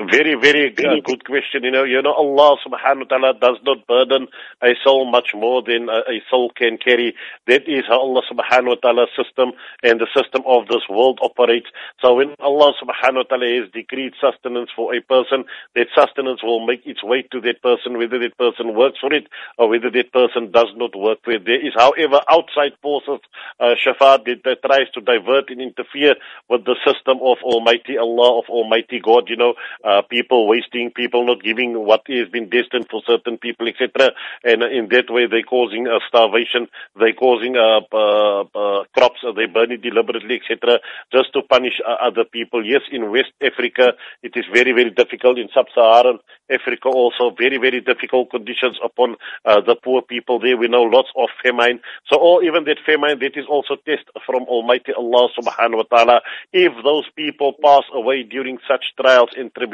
Very, 0.00 0.34
very 0.34 1.02
good 1.04 1.24
question. 1.26 1.64
You 1.64 1.70
know, 1.70 1.84
you 1.84 2.00
know, 2.00 2.14
Allah 2.14 2.56
subhanahu 2.66 3.00
wa 3.00 3.18
ta'ala 3.18 3.34
does 3.38 3.58
not 3.62 3.86
burden 3.86 4.26
a 4.62 4.72
soul 4.82 5.04
much 5.10 5.34
more 5.34 5.62
than 5.62 5.90
a, 5.90 5.98
a 6.08 6.22
soul 6.30 6.50
can 6.56 6.78
carry. 6.78 7.14
That 7.46 7.68
is 7.68 7.84
how 7.86 8.00
Allah 8.00 8.22
subhanahu 8.24 8.68
wa 8.68 8.74
ta'ala 8.82 9.06
system 9.14 9.52
and 9.82 10.00
the 10.00 10.08
system 10.16 10.42
of 10.46 10.66
this 10.68 10.88
world 10.88 11.20
operates. 11.22 11.66
So 12.00 12.14
when 12.14 12.34
Allah 12.40 12.72
subhanahu 12.82 13.16
wa 13.16 13.22
ta'ala 13.28 13.60
has 13.60 13.70
decreed 13.72 14.14
sustenance 14.18 14.70
for 14.74 14.94
a 14.94 15.02
person, 15.02 15.44
that 15.76 15.88
sustenance 15.94 16.42
will 16.42 16.66
make 16.66 16.86
its 16.86 17.04
way 17.04 17.22
to 17.30 17.40
that 17.42 17.60
person, 17.62 17.98
whether 17.98 18.18
that 18.18 18.38
person 18.38 18.74
works 18.74 18.98
for 18.98 19.12
it 19.12 19.28
or 19.58 19.68
whether 19.68 19.90
that 19.90 20.10
person 20.12 20.50
does 20.50 20.72
not 20.74 20.96
work 20.96 21.18
for 21.22 21.32
it. 21.32 21.44
There 21.44 21.60
is, 21.64 21.74
however, 21.76 22.22
outside 22.30 22.72
forces, 22.80 23.20
uh, 23.60 23.74
Shafat, 23.76 24.24
that, 24.24 24.40
that 24.44 24.62
tries 24.64 24.90
to 24.94 25.02
divert 25.02 25.50
and 25.50 25.60
interfere 25.60 26.16
with 26.48 26.64
the 26.64 26.76
system 26.84 27.18
of 27.20 27.36
Almighty 27.44 27.98
Allah, 27.98 28.38
of 28.38 28.46
Almighty 28.48 28.98
God, 28.98 29.28
you 29.28 29.36
know, 29.36 29.52
uh, 29.84 30.02
people 30.02 30.46
wasting, 30.46 30.90
people 30.90 31.26
not 31.26 31.42
giving 31.42 31.74
what 31.84 32.02
has 32.08 32.28
been 32.28 32.48
destined 32.48 32.86
for 32.90 33.02
certain 33.06 33.38
people, 33.38 33.68
etc. 33.68 34.12
And 34.44 34.62
in 34.62 34.88
that 34.90 35.10
way, 35.10 35.26
they're 35.26 35.42
causing 35.42 35.86
a 35.86 35.98
starvation, 36.08 36.68
they're 36.98 37.12
causing 37.12 37.56
uh, 37.56 37.80
uh, 37.92 38.40
uh, 38.54 38.84
crops, 38.94 39.20
they 39.36 39.46
burn 39.46 39.72
it 39.72 39.82
deliberately, 39.82 40.40
etc., 40.40 40.78
just 41.12 41.32
to 41.34 41.42
punish 41.42 41.80
uh, 41.86 41.96
other 42.00 42.24
people. 42.24 42.64
Yes, 42.64 42.82
in 42.90 43.10
West 43.10 43.32
Africa, 43.42 43.92
it 44.22 44.32
is 44.36 44.44
very, 44.52 44.72
very 44.72 44.90
difficult. 44.90 45.38
In 45.38 45.48
Sub-Saharan 45.52 46.18
Africa 46.50 46.88
also, 46.88 47.34
very, 47.36 47.58
very 47.58 47.80
difficult 47.80 48.30
conditions 48.30 48.78
upon 48.84 49.16
uh, 49.44 49.60
the 49.60 49.76
poor 49.76 50.02
people 50.02 50.38
there. 50.38 50.56
We 50.56 50.68
know 50.68 50.82
lots 50.82 51.08
of 51.16 51.28
famine. 51.42 51.80
So, 52.10 52.18
or 52.18 52.44
even 52.44 52.64
that 52.64 52.78
famine, 52.84 53.18
that 53.20 53.36
is 53.36 53.46
also 53.48 53.76
test 53.86 54.04
from 54.26 54.42
Almighty 54.44 54.92
Allah 54.92 55.28
subhanahu 55.38 55.76
wa 55.76 55.96
ta'ala. 55.96 56.20
If 56.52 56.72
those 56.84 57.08
people 57.16 57.54
pass 57.62 57.84
away 57.92 58.22
during 58.22 58.58
such 58.68 58.94
trials 59.00 59.30
and 59.36 59.52
tribulations, 59.54 59.71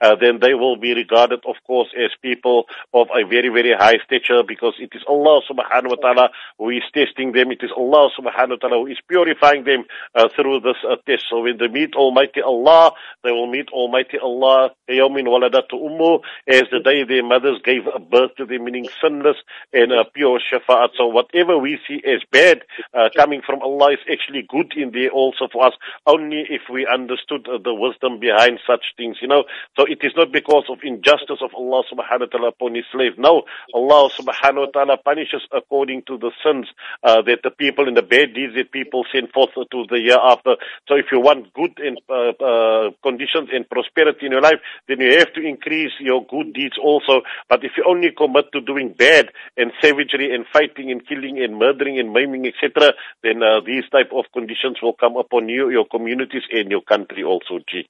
uh, 0.00 0.16
then 0.16 0.38
they 0.40 0.54
will 0.54 0.76
be 0.76 0.94
regarded, 0.94 1.40
of 1.46 1.56
course, 1.66 1.88
as 1.96 2.10
people 2.22 2.64
of 2.94 3.08
a 3.14 3.26
very, 3.26 3.48
very 3.48 3.74
high 3.74 3.98
stature 4.04 4.42
because 4.46 4.74
it 4.78 4.90
is 4.94 5.02
Allah 5.08 5.40
subhanahu 5.50 5.90
wa 5.90 5.96
ta'ala 5.96 6.30
who 6.58 6.70
is 6.70 6.82
testing 6.94 7.32
them. 7.32 7.50
It 7.50 7.62
is 7.62 7.70
Allah 7.76 8.10
subhanahu 8.18 8.50
wa 8.50 8.56
ta'ala 8.56 8.78
who 8.80 8.86
is 8.86 8.98
purifying 9.08 9.64
them 9.64 9.84
uh, 10.14 10.28
through 10.34 10.60
this 10.60 10.76
uh, 10.88 10.96
test. 11.06 11.24
So 11.28 11.42
when 11.42 11.58
they 11.58 11.68
meet 11.68 11.94
Almighty 11.94 12.42
Allah, 12.42 12.92
they 13.24 13.32
will 13.32 13.50
meet 13.50 13.68
Almighty 13.70 14.18
Allah, 14.18 14.70
Yawmin 14.88 15.26
waladatu 15.26 15.74
ummu, 15.74 16.20
as 16.48 16.64
the 16.70 16.80
day 16.80 17.04
their 17.04 17.24
mothers 17.24 17.60
gave 17.64 17.84
birth 18.10 18.34
to 18.36 18.46
them, 18.46 18.64
meaning 18.64 18.88
sinless 19.00 19.36
and 19.72 19.92
uh, 19.92 20.04
pure 20.14 20.40
Shafat. 20.40 20.90
So 20.96 21.06
whatever 21.06 21.58
we 21.58 21.78
see 21.86 22.02
as 22.06 22.22
bad 22.30 22.62
uh, 22.94 23.08
coming 23.16 23.42
from 23.44 23.60
Allah 23.62 23.92
is 23.92 24.00
actually 24.10 24.46
good 24.48 24.72
in 24.76 24.92
there 24.92 25.10
also 25.10 25.48
for 25.52 25.66
us, 25.66 25.74
only 26.06 26.46
if 26.48 26.62
we 26.70 26.86
understood 26.86 27.46
uh, 27.48 27.58
the 27.62 27.74
wisdom 27.74 28.20
behind 28.20 28.60
such 28.66 28.94
things 28.96 29.09
you 29.20 29.28
know. 29.28 29.44
So 29.76 29.84
it 29.84 29.98
is 30.02 30.12
not 30.16 30.32
because 30.32 30.64
of 30.68 30.78
injustice 30.82 31.40
of 31.40 31.50
Allah 31.56 31.82
subhanahu 31.90 32.20
wa 32.20 32.32
ta'ala 32.32 32.48
upon 32.48 32.74
his 32.74 32.84
slave. 32.92 33.18
No, 33.18 33.42
Allah 33.74 34.10
subhanahu 34.10 34.66
wa 34.66 34.70
ta'ala 34.72 34.96
punishes 34.98 35.42
according 35.52 36.02
to 36.06 36.18
the 36.18 36.30
sins 36.44 36.66
uh, 37.02 37.22
that 37.22 37.40
the 37.42 37.50
people 37.50 37.88
and 37.88 37.96
the 37.96 38.02
bad 38.02 38.34
deeds 38.34 38.54
that 38.56 38.72
people 38.72 39.04
send 39.12 39.30
forth 39.30 39.50
to 39.54 39.84
the 39.88 39.98
year 39.98 40.18
after. 40.22 40.56
So 40.88 40.94
if 40.94 41.06
you 41.12 41.20
want 41.20 41.52
good 41.54 41.78
and, 41.78 42.00
uh, 42.08 42.32
uh, 42.42 42.90
conditions 43.02 43.48
and 43.52 43.68
prosperity 43.68 44.26
in 44.26 44.32
your 44.32 44.42
life, 44.42 44.60
then 44.88 45.00
you 45.00 45.18
have 45.18 45.32
to 45.34 45.40
increase 45.40 45.92
your 46.00 46.26
good 46.26 46.52
deeds 46.52 46.76
also. 46.82 47.22
But 47.48 47.64
if 47.64 47.72
you 47.76 47.84
only 47.86 48.10
commit 48.16 48.52
to 48.52 48.60
doing 48.60 48.94
bad 48.96 49.30
and 49.56 49.72
savagery 49.80 50.34
and 50.34 50.44
fighting 50.52 50.90
and 50.90 51.06
killing 51.06 51.42
and 51.42 51.58
murdering 51.58 51.98
and 51.98 52.12
maiming, 52.12 52.46
etc., 52.46 52.92
then 53.22 53.42
uh, 53.42 53.60
these 53.64 53.84
type 53.90 54.10
of 54.12 54.24
conditions 54.32 54.78
will 54.82 54.94
come 54.94 55.16
upon 55.16 55.48
you, 55.48 55.70
your 55.70 55.86
communities, 55.86 56.42
and 56.52 56.70
your 56.70 56.82
country 56.82 57.22
also, 57.22 57.58
G. 57.68 57.88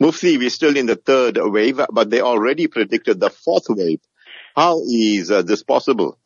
Mufti, 0.00 0.38
we're 0.38 0.50
still 0.50 0.76
in 0.76 0.86
the 0.86 0.96
third 0.96 1.38
wave, 1.40 1.80
but 1.90 2.10
they 2.10 2.20
already 2.20 2.66
predicted 2.66 3.20
the 3.20 3.30
fourth 3.30 3.66
wave. 3.68 4.00
How 4.54 4.82
is 4.86 5.30
uh, 5.30 5.42
this 5.42 5.62
possible? 5.62 6.18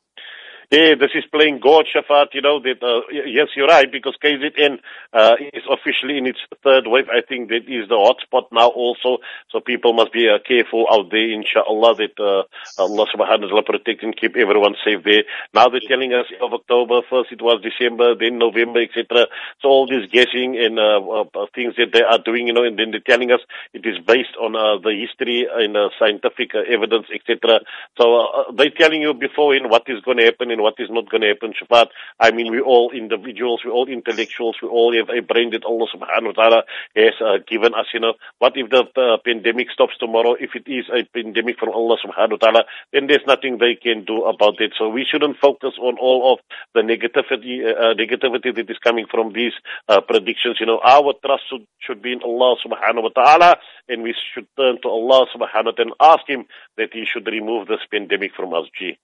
Yeah, 0.73 0.96
this 0.99 1.11
is 1.14 1.23
playing 1.30 1.61
God, 1.62 1.87
Shafat, 1.87 2.35
you 2.35 2.42
know, 2.42 2.58
that, 2.58 2.82
uh, 2.82 3.02
yes, 3.12 3.46
you're 3.54 3.68
right, 3.68 3.87
because 3.90 4.16
KZN, 4.20 4.80
uh, 5.12 5.37
is 5.54 5.62
officially 5.70 6.18
in 6.18 6.26
its 6.26 6.40
third 6.64 6.88
wave. 6.88 7.06
I 7.08 7.20
think 7.23 7.50
that 7.50 7.70
is 7.70 7.88
the 7.88 7.94
hotspot 7.94 8.50
now 8.50 8.70
also. 8.70 9.18
So 9.52 9.61
people 9.61 9.92
must 9.92 10.12
be 10.12 10.28
uh, 10.28 10.38
careful 10.42 10.87
out 10.90 11.12
there, 11.12 11.30
inshallah, 11.30 11.94
that, 12.02 12.18
uh, 12.18 12.42
Allah 12.82 13.06
subhanahu 13.14 13.42
wa 13.42 13.46
ta'ala 13.46 13.62
protect 13.62 14.02
and 14.02 14.16
keep 14.16 14.37
everyone 14.37 14.75
safe 14.85 15.04
there. 15.04 15.23
Now 15.54 15.68
they're 15.68 15.87
telling 15.87 16.12
us 16.12 16.26
of 16.42 16.52
October, 16.52 17.02
first 17.08 17.30
it 17.30 17.40
was 17.40 17.62
December, 17.62 18.16
then 18.18 18.38
November, 18.38 18.82
etc. 18.82 19.28
So 19.62 19.68
all 19.68 19.87
this 19.87 20.11
guessing 20.11 20.58
and, 20.58 20.80
uh, 20.80 20.99
uh, 20.99 21.46
things 21.54 21.75
that 21.78 21.92
they 21.92 22.02
are 22.02 22.18
doing, 22.18 22.49
you 22.49 22.52
know, 22.52 22.64
and 22.64 22.76
then 22.76 22.90
they're 22.90 23.06
telling 23.06 23.30
us 23.30 23.40
it 23.73 23.87
is 23.87 24.02
based 24.04 24.35
on, 24.42 24.56
uh, 24.56 24.78
the 24.82 24.90
history 24.90 25.46
and, 25.46 25.76
uh, 25.76 25.90
scientific 25.96 26.56
uh, 26.56 26.66
evidence, 26.66 27.06
etc. 27.14 27.61
So, 27.96 28.26
uh, 28.26 28.50
they're 28.50 28.75
telling 28.75 29.00
you 29.02 29.14
beforehand 29.14 29.70
what 29.70 29.85
is 29.87 30.00
going 30.02 30.18
to 30.18 30.25
happen 30.25 30.55
what 30.62 30.75
is 30.78 30.88
not 30.90 31.10
going 31.10 31.22
to 31.22 31.28
happen, 31.28 31.52
Shafat. 31.52 31.88
I 32.20 32.30
mean, 32.30 32.50
we 32.50 32.60
all 32.60 32.90
individuals, 32.90 33.62
we 33.64 33.70
all 33.70 33.88
intellectuals, 33.88 34.56
we 34.62 34.68
all 34.68 34.94
have 34.94 35.08
a 35.10 35.20
brain 35.22 35.50
that 35.50 35.64
Allah 35.64 35.86
subhanahu 35.94 36.36
wa 36.36 36.42
ta'ala 36.42 36.62
has 36.94 37.14
uh, 37.20 37.38
given 37.48 37.75
us, 37.75 37.86
you 37.92 38.00
know. 38.00 38.14
What 38.38 38.52
if 38.56 38.70
the 38.70 38.84
uh, 38.96 39.16
pandemic 39.25 39.70
stops 39.70 39.96
tomorrow? 39.98 40.34
If 40.38 40.54
it 40.54 40.68
is 40.70 40.86
a 40.92 41.04
pandemic 41.04 41.58
from 41.58 41.70
Allah 41.70 41.96
subhanahu 42.04 42.40
wa 42.40 42.42
ta'ala, 42.42 42.64
then 42.92 43.06
there's 43.06 43.26
nothing 43.26 43.58
they 43.58 43.75
can 43.75 44.04
do 44.04 44.25
about 44.25 44.60
it. 44.60 44.72
So 44.78 44.88
we 44.88 45.04
shouldn't 45.04 45.38
focus 45.38 45.75
on 45.80 45.96
all 45.98 46.34
of 46.34 46.38
the 46.75 46.80
negativity, 46.80 47.64
uh, 47.64 47.92
uh 47.92 47.94
negativity 47.94 48.54
that 48.54 48.70
is 48.70 48.78
coming 48.78 49.06
from 49.10 49.32
these 49.32 49.52
uh, 49.88 50.00
predictions. 50.00 50.58
You 50.60 50.66
know, 50.66 50.80
our 50.84 51.14
trust 51.25 51.44
should, 51.50 51.66
should 51.80 52.02
be 52.02 52.12
in 52.12 52.22
Allah 52.22 52.56
subhanahu 52.64 53.02
wa 53.02 53.14
ta'ala 53.14 53.56
and 53.88 54.02
we 54.02 54.14
should 54.34 54.46
turn 54.56 54.80
to 54.82 54.88
Allah 54.88 55.26
subhanahu 55.34 55.64
wa 55.66 55.72
ta'ala 55.72 55.75
and 55.78 55.92
ask 56.00 56.28
Him 56.28 56.46
that 56.76 56.90
He 56.92 57.04
should 57.04 57.26
remove 57.26 57.68
this 57.68 57.84
pandemic 57.90 58.32
from 58.34 58.54
us, 58.54 58.66
G. 58.78 58.98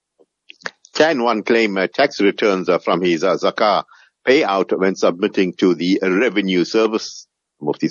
Can 0.94 1.22
one 1.22 1.42
claim 1.42 1.78
uh, 1.78 1.86
tax 1.86 2.20
returns 2.20 2.68
from 2.84 3.02
his 3.02 3.24
uh, 3.24 3.36
zakah 3.36 3.84
payout 4.26 4.78
when 4.78 4.94
submitting 4.96 5.54
to 5.54 5.74
the 5.74 6.00
revenue 6.02 6.64
service? 6.64 7.26
Mufti? 7.60 7.88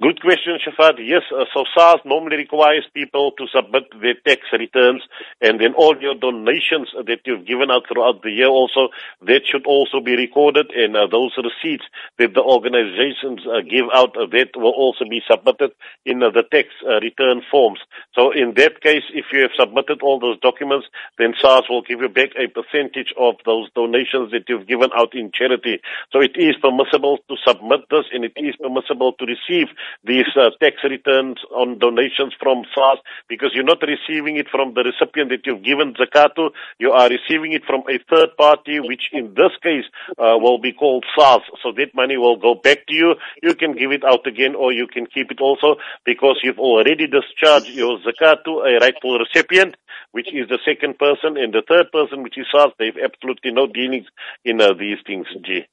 Good 0.00 0.22
question, 0.22 0.56
Shafat. 0.56 0.94
Yes, 0.96 1.24
uh, 1.30 1.44
so 1.52 1.64
SARS 1.76 2.00
normally 2.06 2.38
requires 2.38 2.86
people 2.94 3.32
to 3.36 3.46
submit 3.54 3.84
their 4.00 4.14
tax 4.26 4.40
returns 4.50 5.02
and 5.42 5.60
then 5.60 5.74
all 5.74 5.94
your 6.00 6.14
donations 6.14 6.88
that 6.96 7.20
you've 7.26 7.44
given 7.44 7.70
out 7.70 7.82
throughout 7.86 8.22
the 8.22 8.30
year 8.30 8.48
also, 8.48 8.88
that 9.20 9.42
should 9.44 9.66
also 9.66 10.00
be 10.00 10.16
recorded 10.16 10.70
and 10.70 10.96
uh, 10.96 11.06
those 11.06 11.36
receipts 11.36 11.84
that 12.16 12.32
the 12.32 12.40
organizations 12.40 13.44
uh, 13.44 13.60
give 13.60 13.92
out, 13.92 14.16
uh, 14.16 14.24
that 14.32 14.56
will 14.56 14.72
also 14.72 15.04
be 15.04 15.20
submitted 15.28 15.72
in 16.06 16.22
uh, 16.22 16.30
the 16.30 16.44
tax 16.50 16.68
uh, 16.88 16.98
return 17.00 17.42
forms. 17.50 17.80
So 18.14 18.32
in 18.32 18.54
that 18.56 18.80
case, 18.80 19.04
if 19.12 19.26
you 19.34 19.42
have 19.42 19.52
submitted 19.54 20.00
all 20.00 20.18
those 20.18 20.40
documents, 20.40 20.86
then 21.18 21.34
SARS 21.38 21.64
will 21.68 21.82
give 21.82 22.00
you 22.00 22.08
back 22.08 22.30
a 22.40 22.48
percentage 22.48 23.12
of 23.18 23.34
those 23.44 23.68
donations 23.76 24.32
that 24.32 24.48
you've 24.48 24.66
given 24.66 24.88
out 24.96 25.12
in 25.14 25.30
charity. 25.30 25.82
So 26.10 26.22
it 26.22 26.40
is 26.40 26.56
permissible 26.56 27.18
to 27.28 27.36
submit 27.46 27.80
this 27.90 28.06
and 28.14 28.24
it 28.24 28.32
is 28.36 28.56
permissible 28.56 29.12
to 29.20 29.26
receive 29.26 29.68
these 30.04 30.26
uh, 30.36 30.50
tax 30.60 30.76
returns 30.84 31.38
on 31.54 31.78
donations 31.78 32.34
from 32.40 32.64
SARS 32.74 32.98
because 33.28 33.50
you're 33.54 33.64
not 33.64 33.82
receiving 33.82 34.36
it 34.36 34.48
from 34.50 34.74
the 34.74 34.82
recipient 34.82 35.30
that 35.30 35.46
you've 35.46 35.62
given 35.62 35.94
zakat 35.94 36.34
to. 36.36 36.50
You 36.78 36.92
are 36.92 37.08
receiving 37.08 37.52
it 37.52 37.64
from 37.64 37.82
a 37.88 37.98
third 38.10 38.36
party, 38.36 38.80
which 38.80 39.10
in 39.12 39.34
this 39.34 39.52
case 39.62 39.84
uh, 40.18 40.36
will 40.38 40.58
be 40.58 40.72
called 40.72 41.04
SARS. 41.16 41.42
So 41.62 41.72
that 41.76 41.94
money 41.94 42.16
will 42.16 42.36
go 42.36 42.54
back 42.54 42.86
to 42.88 42.94
you. 42.94 43.14
You 43.42 43.54
can 43.54 43.72
give 43.72 43.92
it 43.92 44.04
out 44.04 44.26
again 44.26 44.54
or 44.54 44.72
you 44.72 44.86
can 44.86 45.06
keep 45.06 45.30
it 45.30 45.40
also 45.40 45.76
because 46.04 46.40
you've 46.42 46.58
already 46.58 47.06
discharged 47.06 47.68
your 47.68 47.98
zakat 47.98 48.44
to 48.44 48.60
a 48.60 48.78
rightful 48.78 49.18
recipient, 49.18 49.76
which 50.12 50.28
is 50.32 50.48
the 50.48 50.58
second 50.64 50.98
person, 50.98 51.36
and 51.36 51.52
the 51.52 51.62
third 51.66 51.92
person, 51.92 52.22
which 52.22 52.38
is 52.38 52.46
SARS. 52.50 52.72
They 52.78 52.86
have 52.86 52.98
absolutely 53.12 53.52
no 53.52 53.66
dealings 53.66 54.06
in 54.44 54.60
uh, 54.60 54.72
these 54.74 54.98
things, 55.06 55.26
G. 55.42 55.66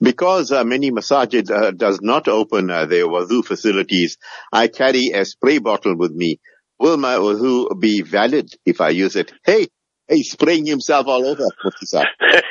Because 0.00 0.52
uh, 0.52 0.64
many 0.64 0.90
masajid 0.92 1.50
uh, 1.50 1.72
does 1.72 2.00
not 2.02 2.28
open 2.28 2.70
uh, 2.70 2.86
their 2.86 3.06
wudu 3.06 3.44
facilities, 3.44 4.18
I 4.52 4.68
carry 4.68 5.08
a 5.14 5.24
spray 5.24 5.58
bottle 5.58 5.96
with 5.96 6.12
me. 6.12 6.40
Will 6.78 6.96
my 6.96 7.16
wudu 7.16 7.78
be 7.80 8.02
valid 8.02 8.50
if 8.66 8.80
I 8.80 8.90
use 8.90 9.16
it? 9.16 9.32
Hey, 9.44 9.68
hey, 10.08 10.22
spraying 10.22 10.66
himself 10.66 11.06
all 11.08 11.26
over. 11.26 11.46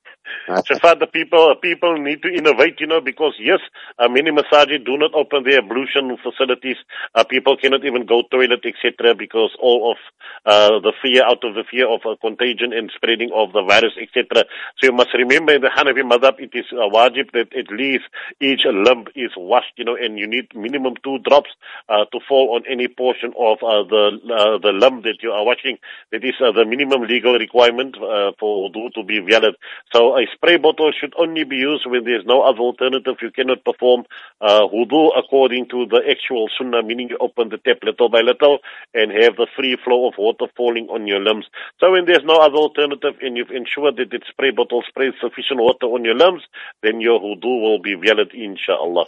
Shafat, 0.69 0.99
the 0.99 1.07
people, 1.07 1.55
people 1.61 1.99
need 1.99 2.23
to 2.23 2.29
innovate, 2.29 2.81
you 2.81 2.87
know, 2.87 3.03
because 3.03 3.35
yes, 3.39 3.61
uh, 3.99 4.09
many 4.09 4.31
masajid 4.31 4.87
do 4.87 4.97
not 4.97 5.13
open 5.13 5.45
their 5.45 5.59
ablution 5.59 6.17
facilities. 6.23 6.77
Uh, 7.15 7.23
people 7.25 7.57
cannot 7.59 7.85
even 7.85 8.07
go 8.07 8.23
toilet, 8.31 8.65
etc., 8.65 9.15
because 9.15 9.51
all 9.61 9.93
of 9.93 9.99
uh, 10.47 10.81
the 10.81 10.95
fear, 11.03 11.23
out 11.23 11.45
of 11.45 11.55
the 11.55 11.65
fear 11.71 11.87
of 11.87 12.01
uh, 12.07 12.17
contagion 12.23 12.73
and 12.73 12.91
spreading 12.97 13.31
of 13.35 13.53
the 13.53 13.63
virus, 13.63 13.93
etc. 14.01 14.47
So 14.79 14.87
you 14.87 14.93
must 14.93 15.13
remember 15.13 15.53
in 15.53 15.61
the 15.61 15.69
Hanafi 15.69 16.01
madhab, 16.01 16.41
it 16.41 16.51
is 16.55 16.65
a 16.73 16.89
wajib 16.89 17.33
that 17.33 17.55
at 17.55 17.71
least 17.71 18.05
each 18.41 18.63
lump 18.65 19.09
is 19.15 19.33
washed, 19.37 19.75
you 19.77 19.85
know, 19.85 19.97
and 19.97 20.19
you 20.19 20.27
need 20.27 20.49
minimum 20.55 20.95
two 21.05 21.19
drops 21.19 21.51
uh, 21.91 22.07
to 22.07 22.21
fall 22.27 22.55
on 22.57 22.65
any 22.67 22.89
portion 22.89 23.35
of 23.39 23.59
uh, 23.63 23.85
the 23.85 24.19
uh, 24.33 24.59
the 24.59 24.73
limb 24.73 25.03
that 25.03 25.23
you 25.23 25.31
are 25.31 25.45
washing. 25.45 25.77
That 26.11 26.25
is 26.25 26.35
uh, 26.41 26.53
the 26.53 26.65
minimum 26.65 27.03
legal 27.03 27.35
requirement 27.35 27.97
uh, 27.97 28.33
for 28.41 28.71
wudu 28.71 28.95
to 28.95 29.03
be 29.05 29.21
valid. 29.21 29.55
So 29.93 30.17
a 30.17 30.25
spray 30.39 30.57
bottle 30.57 30.93
should 30.99 31.13
only 31.19 31.45
be 31.45 31.57
used 31.57 31.85
when 31.87 32.05
there's 32.05 32.25
no 32.25 32.43
other 32.43 32.61
alternative. 32.61 33.17
You 33.21 33.31
cannot 33.31 33.65
perform 33.65 34.05
uh, 34.41 34.63
wudu 34.73 35.11
according 35.19 35.69
to 35.71 35.87
the 35.87 36.01
actual 36.09 36.49
sunnah, 36.57 36.83
meaning 36.83 37.09
you 37.11 37.19
open 37.21 37.49
the 37.49 37.59
tap 37.59 37.79
little 37.83 38.09
by 38.09 38.21
little 38.21 38.59
and 38.95 39.11
have 39.11 39.37
the 39.37 39.49
free 39.57 39.77
flow 39.85 40.09
of 40.09 40.15
water 40.17 40.47
falling 40.57 40.89
on 40.89 41.07
your 41.07 41.21
limbs. 41.21 41.47
So 41.81 41.91
when 41.91 42.07
there's 42.07 42.25
no 42.25 42.39
other 42.39 42.57
alternative 42.57 43.19
and 43.21 43.37
you've 43.37 43.51
ensured 43.51 43.97
that 43.97 44.11
the 44.11 44.21
spray 44.31 44.53
bottle 44.53 44.83
sprays 44.89 45.15
sufficient 45.21 45.61
water 45.61 45.87
on 45.87 46.05
your 46.05 46.15
limbs, 46.15 46.43
then 46.83 47.01
your 47.01 47.21
wudu 47.21 47.61
will 47.63 47.83
be 47.83 47.95
valid, 47.95 48.31
inshallah. 48.33 49.07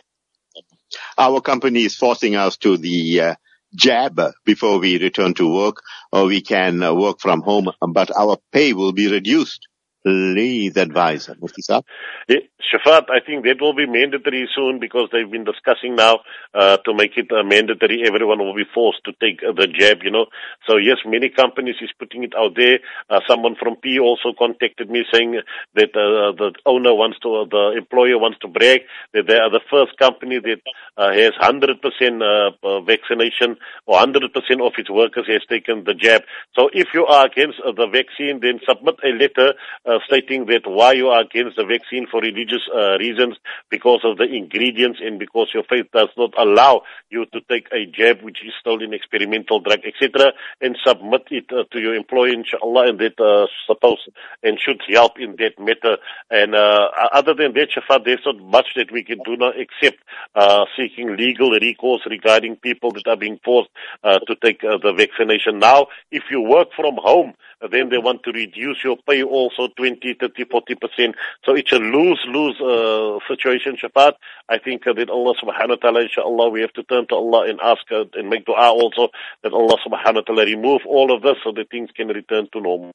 Our 1.17 1.41
company 1.41 1.85
is 1.85 1.95
forcing 1.95 2.35
us 2.35 2.57
to 2.59 2.77
the 2.77 3.21
uh, 3.21 3.35
jab 3.73 4.21
before 4.45 4.81
we 4.81 4.99
return 4.99 5.35
to 5.35 5.47
work, 5.47 5.77
or 6.11 6.27
we 6.27 6.43
can 6.43 6.83
uh, 6.83 6.93
work 6.93 7.21
from 7.21 7.43
home, 7.43 7.69
but 7.93 8.11
our 8.19 8.39
pay 8.51 8.73
will 8.73 8.93
be 8.93 9.09
reduced 9.09 9.69
lead 10.05 10.77
advisor. 10.77 11.37
Mufti 11.41 11.63
Saab? 11.63 11.85
Yeah, 12.29 12.39
Shafat, 12.61 13.11
I 13.11 13.21
think 13.25 13.45
that 13.45 13.61
will 13.61 13.75
be 13.75 13.87
mandatory 13.87 14.49
soon 14.55 14.79
because 14.79 15.09
they've 15.13 15.31
been 15.31 15.45
discussing 15.45 15.97
now 15.97 16.21
uh, 16.55 16.79
to 16.85 16.95
make 16.95 17.13
it 17.17 17.27
uh, 17.33 17.43
mandatory. 17.43 18.03
Everyone 18.07 18.39
will 18.39 18.55
be 18.55 18.65
forced 18.73 19.05
to 19.05 19.13
take 19.21 19.41
uh, 19.43 19.53
the 19.53 19.67
jab, 19.67 19.99
you 20.03 20.11
know. 20.11 20.27
So 20.69 20.77
yes, 20.77 20.99
many 21.05 21.29
companies 21.29 21.77
is 21.81 21.91
putting 21.99 22.25
it 22.25 22.33
out 22.37 22.53
there. 22.57 22.79
Uh, 23.09 23.21
someone 23.29 23.57
from 23.57 23.77
P 23.77 23.99
also 23.99 24.33
contacted 24.39 24.89
me 24.89 25.05
saying 25.13 25.41
that 25.75 25.91
uh, 25.97 26.33
the 26.33 26.53
owner 26.67 26.95
wants 26.95 27.19
to, 27.21 27.47
the 27.51 27.75
employer 27.77 28.19
wants 28.19 28.39
to 28.41 28.49
brag 28.49 28.83
that 29.15 29.27
they 29.27 29.37
are 29.37 29.51
the 29.51 29.61
first 29.71 29.97
company 29.99 30.39
that 30.39 30.61
uh, 30.97 31.13
has 31.13 31.33
100% 31.41 31.81
uh, 31.83 32.51
uh, 32.63 32.81
vaccination 32.83 33.57
or 33.87 33.99
100% 33.99 34.31
of 34.67 34.73
its 34.79 34.91
workers 34.91 35.27
has 35.29 35.43
taken 35.49 35.85
the 35.85 35.95
jab. 35.95 36.23
So 36.55 36.71
if 36.73 36.89
you 36.95 37.07
are 37.07 37.27
against 37.27 37.59
uh, 37.61 37.73
the 37.73 37.87
vaccine, 37.87 38.41
then 38.41 38.61
submit 38.67 38.97
a 39.05 39.11
letter 39.11 39.55
uh, 39.91 39.99
stating 40.07 40.47
that 40.47 40.63
why 40.67 40.93
you 40.93 41.09
are 41.09 41.21
against 41.21 41.57
the 41.57 41.65
vaccine 41.65 42.07
for 42.11 42.21
religious 42.21 42.63
uh, 42.75 42.97
reasons 42.99 43.37
because 43.71 44.01
of 44.05 44.19
the 44.19 44.25
ingredients 44.25 45.01
and 45.03 45.19
because 45.19 45.49
your 45.53 45.65
faith 45.65 45.87
does 45.93 46.09
not 46.17 46.33
allow 46.39 46.83
you 47.11 47.27
to 47.27 47.41
take 47.49 47.67
a 47.73 47.87
jab 47.87 48.23
which 48.23 48.39
is 48.45 48.53
still 48.61 48.81
an 48.83 48.95
experimental 48.95 49.61
drug, 49.61 49.81
etc., 49.85 50.33
and 50.61 50.77
submit 50.87 51.23
it 51.31 51.47
uh, 51.53 51.65
to 51.73 51.81
your 51.81 51.95
employer, 51.95 52.33
inshallah, 52.33 52.89
and 52.89 53.01
that 53.01 53.19
uh, 53.21 53.47
supposed 53.67 54.09
and 54.43 54.59
should 54.61 54.81
help 54.89 55.19
in 55.19 55.37
that 55.39 55.59
matter. 55.59 55.97
And 56.31 56.55
uh, 56.55 56.89
other 57.13 57.35
than 57.35 57.55
that, 57.55 57.71
Shafat, 57.71 58.05
there's 58.05 58.25
not 58.25 58.39
much 58.39 58.69
that 58.77 58.93
we 58.93 59.03
can 59.03 59.19
do 59.25 59.37
now 59.37 59.53
except 59.57 59.99
uh, 60.35 60.67
seeking 60.77 61.17
legal 61.17 61.51
recourse 61.51 62.03
regarding 62.09 62.57
people 62.57 62.93
that 62.93 63.07
are 63.09 63.17
being 63.17 63.41
forced 63.45 63.71
uh, 64.05 64.19
to 64.21 64.37
take 64.37 64.61
the 64.61 64.95
vaccination. 64.97 65.59
Now, 65.59 65.89
if 66.11 66.25
you 66.31 66.41
work 66.41 66.69
from 66.77 66.97
home, 66.97 67.35
then 67.69 67.91
they 67.91 67.99
want 67.99 68.23
to 68.25 68.33
reduce 68.33 68.83
your 68.83 68.97
pay 69.09 69.23
also 69.23 69.69
20, 69.77 70.15
30, 70.19 70.45
40%. 70.45 71.15
So 71.45 71.55
it's 71.55 71.73
a 71.73 71.77
lose-lose 71.77 72.61
uh, 72.61 73.19
situation, 73.29 73.77
Shafat. 73.77 74.15
I 74.49 74.59
think 74.59 74.87
uh, 74.87 74.95
that 74.95 75.11
Allah 75.11 75.35
subhanahu 75.43 75.69
wa 75.69 75.77
ta'ala, 75.77 76.01
inshallah, 76.03 76.51
we 76.51 76.63
have 76.63 76.73
to 76.75 76.83
turn 76.85 77.07
to 77.09 77.15
Allah 77.15 77.49
and 77.51 77.61
ask 77.63 77.83
uh, 77.93 78.05
and 78.15 78.29
make 78.31 78.47
dua 78.47 78.71
also 78.73 79.09
that 79.43 79.53
Allah 79.53 79.77
subhanahu 79.87 80.15
wa 80.17 80.21
ta'ala 80.23 80.45
remove 80.47 80.81
all 80.87 81.15
of 81.15 81.23
this 81.23 81.37
so 81.45 81.53
that 81.53 81.71
things 81.71 81.91
can 81.95 82.09
return 82.09 82.49
to 82.53 82.61
normal. 82.61 82.93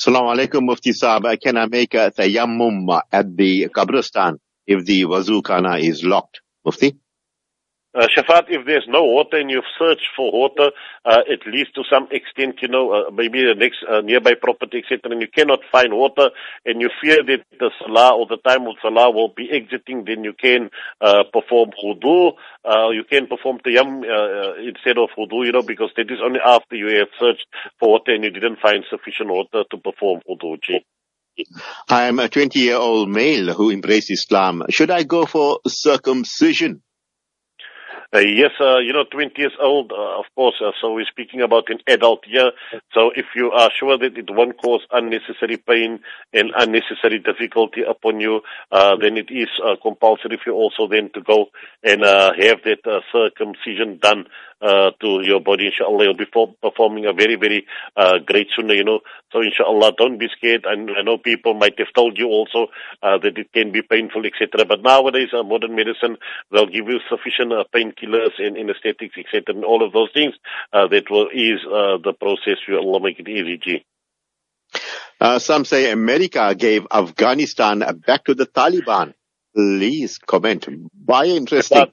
Assalamu 0.00 0.34
alaikum, 0.34 0.62
Mufti 0.64 0.90
Saab. 0.92 1.38
Can 1.40 1.56
I 1.56 1.66
make 1.66 1.94
a 1.94 2.10
tayammum 2.10 3.00
at 3.12 3.36
the 3.36 3.68
Qabristan 3.68 4.38
if 4.66 4.84
the 4.84 5.02
wazukana 5.02 5.78
is 5.80 6.02
locked? 6.02 6.40
Mufti? 6.64 6.96
Uh, 7.94 8.08
Shafat, 8.08 8.46
if 8.48 8.66
there's 8.66 8.86
no 8.88 9.04
water 9.04 9.36
and 9.36 9.50
you've 9.50 9.70
searched 9.78 10.08
for 10.16 10.32
water, 10.32 10.72
uh, 11.04 11.20
at 11.30 11.46
least 11.46 11.74
to 11.76 11.84
some 11.88 12.08
extent, 12.10 12.56
you 12.60 12.66
know, 12.66 12.90
uh, 12.90 13.10
maybe 13.12 13.44
the 13.44 13.54
next 13.54 13.84
uh, 13.88 14.00
nearby 14.00 14.34
property, 14.34 14.78
etc., 14.78 15.12
and 15.12 15.20
you 15.20 15.28
cannot 15.28 15.60
find 15.70 15.94
water 15.94 16.30
and 16.66 16.80
you 16.80 16.90
fear 17.00 17.22
that 17.22 17.44
the 17.60 17.70
salah 17.78 18.16
or 18.16 18.26
the 18.26 18.38
time 18.38 18.66
of 18.66 18.74
salah 18.82 19.12
will 19.12 19.32
be 19.36 19.48
exiting, 19.50 20.04
then 20.04 20.24
you 20.24 20.32
can 20.32 20.70
uh, 21.00 21.22
perform 21.32 21.70
wudu. 21.84 22.32
Uh, 22.64 22.90
you 22.90 23.04
can 23.04 23.28
perform 23.28 23.58
tayammum 23.58 24.02
uh, 24.02 24.54
instead 24.60 24.98
of 24.98 25.10
wudu, 25.16 25.46
you 25.46 25.52
know, 25.52 25.62
because 25.62 25.90
that 25.96 26.10
is 26.10 26.18
only 26.20 26.40
after 26.44 26.74
you 26.74 26.88
have 26.98 27.08
searched 27.20 27.46
for 27.78 27.90
water 27.90 28.12
and 28.12 28.24
you 28.24 28.30
didn't 28.30 28.58
find 28.58 28.84
sufficient 28.90 29.30
water 29.30 29.62
to 29.70 29.76
perform 29.76 30.20
wudu. 30.28 30.80
I 31.88 32.04
am 32.04 32.18
a 32.20 32.28
20 32.28 32.58
year 32.58 32.76
old 32.76 33.08
male 33.08 33.52
who 33.54 33.70
embraced 33.70 34.10
Islam. 34.10 34.62
Should 34.70 34.90
I 34.90 35.02
go 35.02 35.26
for 35.26 35.58
circumcision? 35.66 36.82
Uh, 38.14 38.20
yes, 38.20 38.52
uh, 38.60 38.78
you 38.78 38.92
know, 38.92 39.02
20 39.10 39.32
years 39.36 39.54
old, 39.60 39.90
uh, 39.90 40.20
of 40.20 40.24
course, 40.36 40.54
uh, 40.64 40.70
so 40.80 40.92
we're 40.92 41.04
speaking 41.04 41.40
about 41.42 41.68
an 41.68 41.78
adult 41.88 42.24
year. 42.28 42.52
So 42.92 43.10
if 43.16 43.26
you 43.34 43.50
are 43.50 43.72
sure 43.76 43.98
that 43.98 44.16
it 44.16 44.30
won't 44.30 44.56
cause 44.56 44.82
unnecessary 44.92 45.56
pain 45.56 45.98
and 46.32 46.52
unnecessary 46.56 47.18
difficulty 47.18 47.82
upon 47.82 48.20
you, 48.20 48.42
uh, 48.70 48.94
then 49.00 49.16
it 49.16 49.32
is 49.32 49.48
uh, 49.66 49.74
compulsory 49.82 50.36
for 50.36 50.50
you 50.50 50.54
also 50.54 50.86
then 50.86 51.10
to 51.14 51.22
go 51.22 51.46
and 51.82 52.02
have 52.04 52.62
that 52.62 53.02
circumcision 53.10 53.98
done 53.98 54.26
uh, 54.60 54.90
to 55.00 55.20
your 55.22 55.40
body, 55.40 55.66
inshallah. 55.66 56.04
You'll 56.04 56.16
be 56.16 56.26
performing 56.62 57.06
a 57.06 57.12
very, 57.12 57.36
very 57.36 57.66
uh, 57.96 58.18
great 58.24 58.48
sunnah, 58.56 58.74
you 58.74 58.84
know. 58.84 59.00
So 59.32 59.40
inshallah, 59.40 59.92
don't 59.98 60.18
be 60.18 60.28
scared. 60.36 60.64
And 60.66 60.90
I 60.90 61.02
know 61.02 61.18
people 61.18 61.54
might 61.54 61.78
have 61.78 61.92
told 61.94 62.18
you 62.18 62.28
also 62.28 62.68
uh, 63.02 63.18
that 63.18 63.38
it 63.38 63.52
can 63.52 63.72
be 63.72 63.82
painful, 63.82 64.24
etc. 64.26 64.64
But 64.64 64.82
nowadays, 64.82 65.28
uh, 65.32 65.42
modern 65.42 65.74
medicine, 65.74 66.16
they'll 66.50 66.66
give 66.66 66.88
you 66.88 67.00
sufficient 67.08 67.52
uh, 67.52 67.64
painkillers 67.74 68.38
and 68.38 68.56
anesthetics, 68.56 69.16
etc. 69.18 69.42
And 69.48 69.64
all 69.64 69.84
of 69.84 69.92
those 69.92 70.10
things 70.12 70.34
uh, 70.72 70.88
that 70.88 71.10
will 71.10 71.28
ease 71.32 71.60
uh, 71.66 71.98
the 72.02 72.12
process. 72.18 72.58
You 72.66 72.78
Allah 72.78 73.00
make 73.00 73.18
it 73.18 73.28
easy, 73.28 73.58
G. 73.58 73.84
Uh, 75.20 75.38
some 75.38 75.64
say 75.64 75.90
America 75.90 76.54
gave 76.54 76.86
Afghanistan 76.90 77.84
back 78.06 78.24
to 78.24 78.34
the 78.34 78.46
Taliban. 78.46 79.14
Please 79.54 80.18
comment. 80.18 80.66
Why 81.04 81.26
interesting? 81.26 81.78
But 81.78 81.92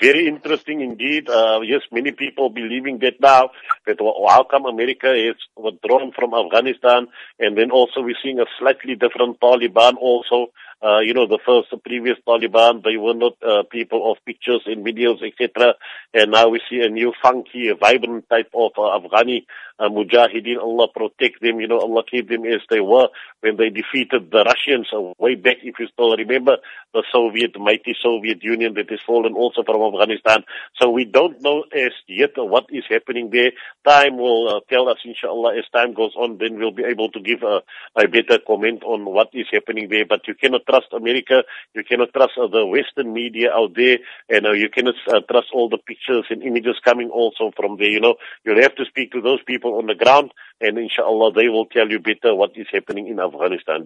very 0.00 0.26
interesting 0.26 0.80
indeed. 0.80 1.28
Uh, 1.28 1.60
yes, 1.62 1.82
many 1.92 2.12
people 2.12 2.50
believing 2.50 2.98
that 3.00 3.20
now, 3.20 3.50
that 3.86 3.98
how 4.00 4.44
come 4.44 4.66
America 4.66 5.12
is 5.12 5.36
withdrawn 5.56 6.12
from 6.12 6.34
Afghanistan 6.34 7.08
and 7.38 7.56
then 7.56 7.70
also 7.70 8.00
we're 8.00 8.16
seeing 8.22 8.40
a 8.40 8.46
slightly 8.58 8.94
different 8.94 9.40
Taliban 9.40 9.96
also. 9.96 10.48
Uh, 10.82 11.00
you 11.00 11.12
know, 11.12 11.26
the 11.26 11.38
first, 11.44 11.68
the 11.70 11.76
previous 11.76 12.16
Taliban, 12.26 12.82
they 12.82 12.96
were 12.96 13.12
not 13.12 13.34
uh, 13.42 13.62
people 13.70 14.10
of 14.10 14.16
pictures 14.24 14.62
and 14.64 14.82
videos, 14.84 15.18
etc. 15.22 15.74
And 16.14 16.30
now 16.30 16.48
we 16.48 16.60
see 16.70 16.80
a 16.80 16.88
new 16.88 17.12
funky, 17.22 17.70
vibrant 17.78 18.30
type 18.30 18.50
of 18.54 18.72
uh, 18.78 18.98
Afghani 18.98 19.44
uh, 19.80 19.88
Mujahideen. 19.88 20.58
Allah 20.58 20.88
protect 20.94 21.40
them, 21.40 21.60
you 21.60 21.68
know, 21.68 21.80
Allah 21.80 22.04
keep 22.08 22.28
them 22.28 22.44
as 22.44 22.60
they 22.68 22.80
were 22.80 23.08
when 23.40 23.56
they 23.56 23.70
defeated 23.70 24.30
the 24.30 24.44
Russians 24.44 24.88
uh, 24.94 25.12
way 25.18 25.34
back, 25.34 25.56
if 25.62 25.78
you 25.78 25.88
still 25.92 26.14
remember, 26.16 26.58
the 26.92 27.02
Soviet, 27.12 27.58
mighty 27.58 27.96
Soviet 28.02 28.42
Union 28.42 28.74
that 28.74 28.90
has 28.90 29.00
fallen 29.06 29.34
also 29.34 29.62
from 29.64 29.80
Afghanistan. 29.94 30.44
So 30.76 30.90
we 30.90 31.04
don't 31.04 31.40
know 31.40 31.64
as 31.74 31.92
yet 32.06 32.32
what 32.36 32.66
is 32.70 32.84
happening 32.88 33.30
there. 33.30 33.52
Time 33.86 34.18
will 34.18 34.48
uh, 34.48 34.60
tell 34.68 34.88
us, 34.88 34.98
inshallah, 35.04 35.56
as 35.56 35.64
time 35.72 35.94
goes 35.94 36.12
on, 36.16 36.38
then 36.38 36.58
we'll 36.58 36.72
be 36.72 36.84
able 36.84 37.10
to 37.10 37.20
give 37.20 37.42
a, 37.42 37.62
a 37.96 38.06
better 38.08 38.38
comment 38.46 38.82
on 38.84 39.04
what 39.04 39.28
is 39.32 39.46
happening 39.50 39.88
there. 39.88 40.04
But 40.04 40.28
you 40.28 40.34
cannot 40.34 40.66
trust 40.68 40.88
America. 40.92 41.44
You 41.74 41.84
cannot 41.84 42.12
trust 42.12 42.32
uh, 42.36 42.48
the 42.48 42.66
Western 42.66 43.12
media 43.12 43.52
out 43.52 43.74
there. 43.74 43.98
And 44.28 44.46
uh, 44.46 44.52
you 44.52 44.68
cannot 44.68 44.96
uh, 45.08 45.20
trust 45.30 45.48
all 45.54 45.68
the 45.68 45.78
pictures 45.78 46.26
and 46.28 46.42
images 46.42 46.76
coming 46.84 47.08
also 47.08 47.52
from 47.56 47.76
there. 47.78 47.88
You 47.88 48.00
know, 48.00 48.16
you'll 48.44 48.62
have 48.62 48.74
to 48.76 48.84
speak 48.84 49.12
to 49.12 49.20
those 49.20 49.42
people 49.46 49.69
on 49.70 49.86
the 49.86 49.94
ground 49.94 50.32
and 50.60 50.78
inshallah 50.78 51.32
they 51.32 51.48
will 51.48 51.66
tell 51.66 51.88
you 51.88 51.98
better 51.98 52.34
what 52.34 52.50
is 52.56 52.66
happening 52.72 53.08
in 53.08 53.18
Afghanistan. 53.18 53.84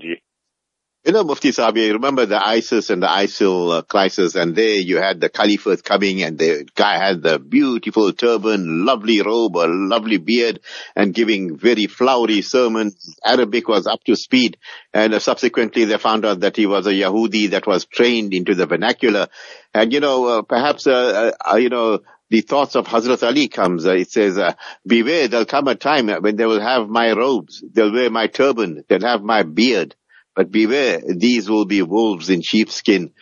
You 1.06 1.12
know, 1.12 1.22
Mufti 1.22 1.52
Sabi, 1.52 1.92
remember 1.92 2.24
the 2.24 2.40
ISIS 2.42 2.88
and 2.88 3.02
the 3.02 3.06
ISIL 3.06 3.76
uh, 3.76 3.82
crisis, 3.82 4.36
and 4.36 4.56
there 4.56 4.76
you 4.76 4.96
had 4.96 5.20
the 5.20 5.28
caliphate 5.28 5.84
coming, 5.84 6.22
and 6.22 6.38
the 6.38 6.66
guy 6.74 6.96
had 6.96 7.20
the 7.22 7.38
beautiful 7.38 8.10
turban, 8.14 8.86
lovely 8.86 9.20
robe, 9.20 9.54
a 9.56 9.68
lovely 9.68 10.16
beard, 10.16 10.60
and 10.96 11.12
giving 11.12 11.58
very 11.58 11.88
flowery 11.88 12.40
sermons. 12.40 13.14
Arabic 13.22 13.68
was 13.68 13.86
up 13.86 14.02
to 14.04 14.16
speed, 14.16 14.56
and 14.94 15.12
uh, 15.12 15.18
subsequently 15.18 15.84
they 15.84 15.98
found 15.98 16.24
out 16.24 16.40
that 16.40 16.56
he 16.56 16.64
was 16.64 16.86
a 16.86 16.92
Yahudi 16.92 17.50
that 17.50 17.66
was 17.66 17.84
trained 17.84 18.32
into 18.32 18.54
the 18.54 18.64
vernacular. 18.64 19.28
And 19.74 19.92
you 19.92 20.00
know, 20.00 20.24
uh, 20.24 20.42
perhaps, 20.42 20.86
uh, 20.86 21.32
uh, 21.38 21.56
you 21.56 21.68
know, 21.68 21.98
the 22.30 22.40
thoughts 22.40 22.74
of 22.74 22.86
Hazrat 22.86 23.22
Ali 23.22 23.48
comes. 23.48 23.86
Uh, 23.86 23.94
it 23.94 24.10
says, 24.10 24.38
uh, 24.38 24.54
beware, 24.86 25.28
there'll 25.28 25.46
come 25.46 25.68
a 25.68 25.74
time 25.74 26.08
when 26.08 26.36
they 26.36 26.46
will 26.46 26.60
have 26.60 26.88
my 26.88 27.12
robes, 27.12 27.62
they'll 27.72 27.92
wear 27.92 28.10
my 28.10 28.26
turban, 28.26 28.84
they'll 28.88 29.00
have 29.00 29.22
my 29.22 29.42
beard. 29.42 29.94
But 30.34 30.50
beware, 30.50 31.00
these 31.06 31.48
will 31.48 31.64
be 31.64 31.82
wolves 31.82 32.28
in 32.30 32.42
sheepskin. 32.42 33.12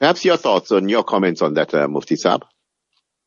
Perhaps 0.00 0.24
your 0.24 0.36
thoughts 0.36 0.72
on 0.72 0.88
your 0.88 1.04
comments 1.04 1.42
on 1.42 1.54
that, 1.54 1.72
uh, 1.74 1.86
Mufti 1.88 2.16
Saab? 2.16 2.42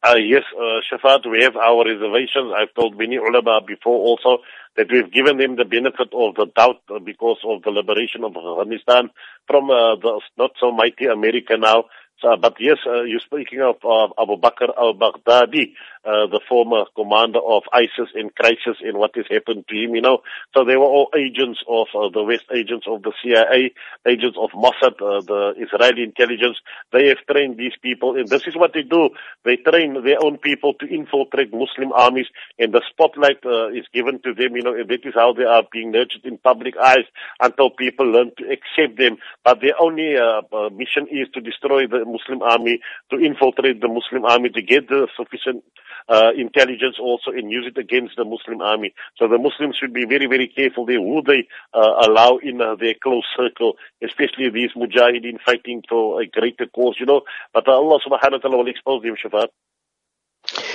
Uh, 0.03 0.15
yes, 0.17 0.41
uh, 0.57 0.81
Shafat, 0.89 1.29
we 1.29 1.43
have 1.43 1.55
our 1.55 1.85
reservations. 1.85 2.51
I've 2.57 2.73
told 2.73 2.97
many 2.97 3.17
ulama 3.17 3.61
before 3.65 3.99
also 3.99 4.41
that 4.75 4.87
we've 4.91 5.11
given 5.11 5.37
them 5.37 5.57
the 5.57 5.65
benefit 5.65 6.09
of 6.11 6.33
the 6.35 6.47
doubt 6.55 6.81
because 7.05 7.37
of 7.45 7.61
the 7.61 7.69
liberation 7.69 8.23
of 8.23 8.35
Afghanistan 8.35 9.11
from 9.45 9.69
uh, 9.69 9.95
the 10.01 10.21
not 10.37 10.51
so 10.59 10.71
mighty 10.71 11.05
America 11.05 11.55
now. 11.55 11.85
So, 12.21 12.37
but 12.37 12.55
yes, 12.59 12.77
uh, 12.85 13.01
you're 13.01 13.19
speaking 13.19 13.61
of 13.61 13.77
uh, 13.83 14.21
Abu 14.21 14.37
Bakr 14.37 14.69
al-Baghdadi, 14.77 15.73
uh, 16.03 16.25
the 16.27 16.39
former 16.49 16.85
commander 16.95 17.39
of 17.39 17.63
ISIS 17.73 18.09
in 18.15 18.29
crisis 18.29 18.77
in 18.81 18.97
what 18.97 19.15
has 19.15 19.25
happened 19.29 19.65
to 19.67 19.75
him, 19.75 19.95
you 19.95 20.01
know. 20.01 20.19
So 20.55 20.65
they 20.65 20.75
were 20.75 20.85
all 20.85 21.09
agents 21.15 21.59
of 21.67 21.87
uh, 21.93 22.09
the 22.09 22.23
West, 22.23 22.45
agents 22.53 22.87
of 22.87 23.03
the 23.03 23.13
CIA, 23.23 23.71
agents 24.07 24.37
of 24.39 24.49
Mossad, 24.51 24.97
uh, 25.01 25.21
the 25.21 25.53
Israeli 25.57 26.03
intelligence. 26.03 26.57
They 26.91 27.07
have 27.09 27.19
trained 27.29 27.57
these 27.57 27.77
people 27.81 28.17
and 28.17 28.27
this 28.27 28.47
is 28.47 28.55
what 28.55 28.73
they 28.73 28.83
do. 28.83 29.09
They 29.45 29.57
train 29.57 30.03
their 30.03 30.23
own 30.23 30.37
people 30.37 30.73
to 30.79 30.87
infiltrate 30.87 31.53
Muslim 31.53 31.91
armies 31.93 32.27
and 32.57 32.73
the 32.73 32.81
spotlight 32.89 33.45
uh, 33.45 33.69
is 33.69 33.85
given 33.93 34.19
to 34.23 34.33
them, 34.33 34.55
you 34.55 34.63
know, 34.63 34.73
and 34.73 34.89
that 34.89 35.05
is 35.05 35.13
how 35.13 35.33
they 35.33 35.43
are 35.43 35.63
being 35.71 35.91
nurtured 35.91 36.25
in 36.25 36.37
public 36.37 36.75
eyes 36.77 37.05
until 37.39 37.69
people 37.69 38.05
learn 38.05 38.31
to 38.37 38.45
accept 38.45 38.97
them. 38.97 39.17
But 39.43 39.61
their 39.61 39.79
only 39.79 40.17
uh, 40.17 40.41
mission 40.71 41.07
is 41.11 41.27
to 41.33 41.41
destroy 41.41 41.87
the 41.87 42.05
Muslim 42.05 42.41
army, 42.41 42.79
to 43.11 43.19
infiltrate 43.19 43.81
the 43.81 43.87
Muslim 43.87 44.25
army, 44.25 44.49
to 44.49 44.61
get 44.61 44.89
the 44.89 45.07
sufficient 45.15 45.63
uh, 46.09 46.31
intelligence 46.37 46.97
also 46.99 47.31
and 47.31 47.51
use 47.51 47.65
it 47.67 47.77
against 47.77 48.15
the 48.17 48.25
Muslim 48.25 48.61
army. 48.61 48.93
So 49.17 49.27
the 49.27 49.37
Muslims 49.37 49.75
should 49.79 49.93
be 49.93 50.05
very, 50.05 50.27
very 50.27 50.47
careful 50.47 50.85
there 50.85 50.99
who 50.99 51.21
they 51.25 51.47
uh, 51.73 52.07
allow 52.07 52.37
in 52.41 52.61
uh, 52.61 52.75
their 52.75 52.95
close 53.01 53.25
circle, 53.37 53.73
especially 54.03 54.49
these 54.49 54.71
mujahideen 54.75 55.39
fighting 55.45 55.83
for 55.87 56.21
a 56.21 56.27
greater 56.27 56.67
cause, 56.67 56.95
you 56.99 57.05
know. 57.05 57.21
But 57.53 57.67
Allah 57.67 57.99
subhanahu 58.05 58.31
wa 58.31 58.37
ta'ala 58.37 58.57
will 58.57 58.69
expose 58.69 59.03
them, 59.03 59.15
Shafat. 59.15 59.47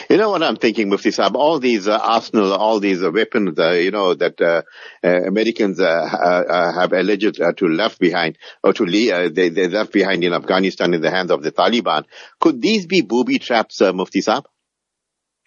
You 0.08 0.16
know 0.16 0.30
what 0.30 0.42
I'm 0.42 0.54
thinking, 0.54 0.88
Mufti 0.88 1.10
Saab? 1.10 1.34
All 1.34 1.58
these 1.58 1.88
uh, 1.88 1.98
arsenal, 1.98 2.52
all 2.52 2.78
these 2.78 3.02
uh, 3.02 3.10
weapons, 3.10 3.58
uh, 3.58 3.72
you 3.72 3.90
know, 3.90 4.14
that 4.14 4.40
uh, 4.40 4.62
uh, 5.02 5.22
Americans 5.26 5.80
uh, 5.80 6.72
have 6.76 6.92
alleged 6.92 7.34
to 7.34 7.66
left 7.66 7.98
behind, 7.98 8.38
or 8.62 8.72
to 8.72 8.84
leave, 8.84 9.34
they, 9.34 9.48
they 9.48 9.66
left 9.66 9.92
behind 9.92 10.22
in 10.22 10.32
Afghanistan 10.32 10.94
in 10.94 11.00
the 11.00 11.10
hands 11.10 11.32
of 11.32 11.42
the 11.42 11.50
Taliban. 11.50 12.04
Could 12.40 12.62
these 12.62 12.86
be 12.86 13.00
booby 13.00 13.40
traps, 13.40 13.80
Mufti 13.80 14.20
Saab? 14.20 14.44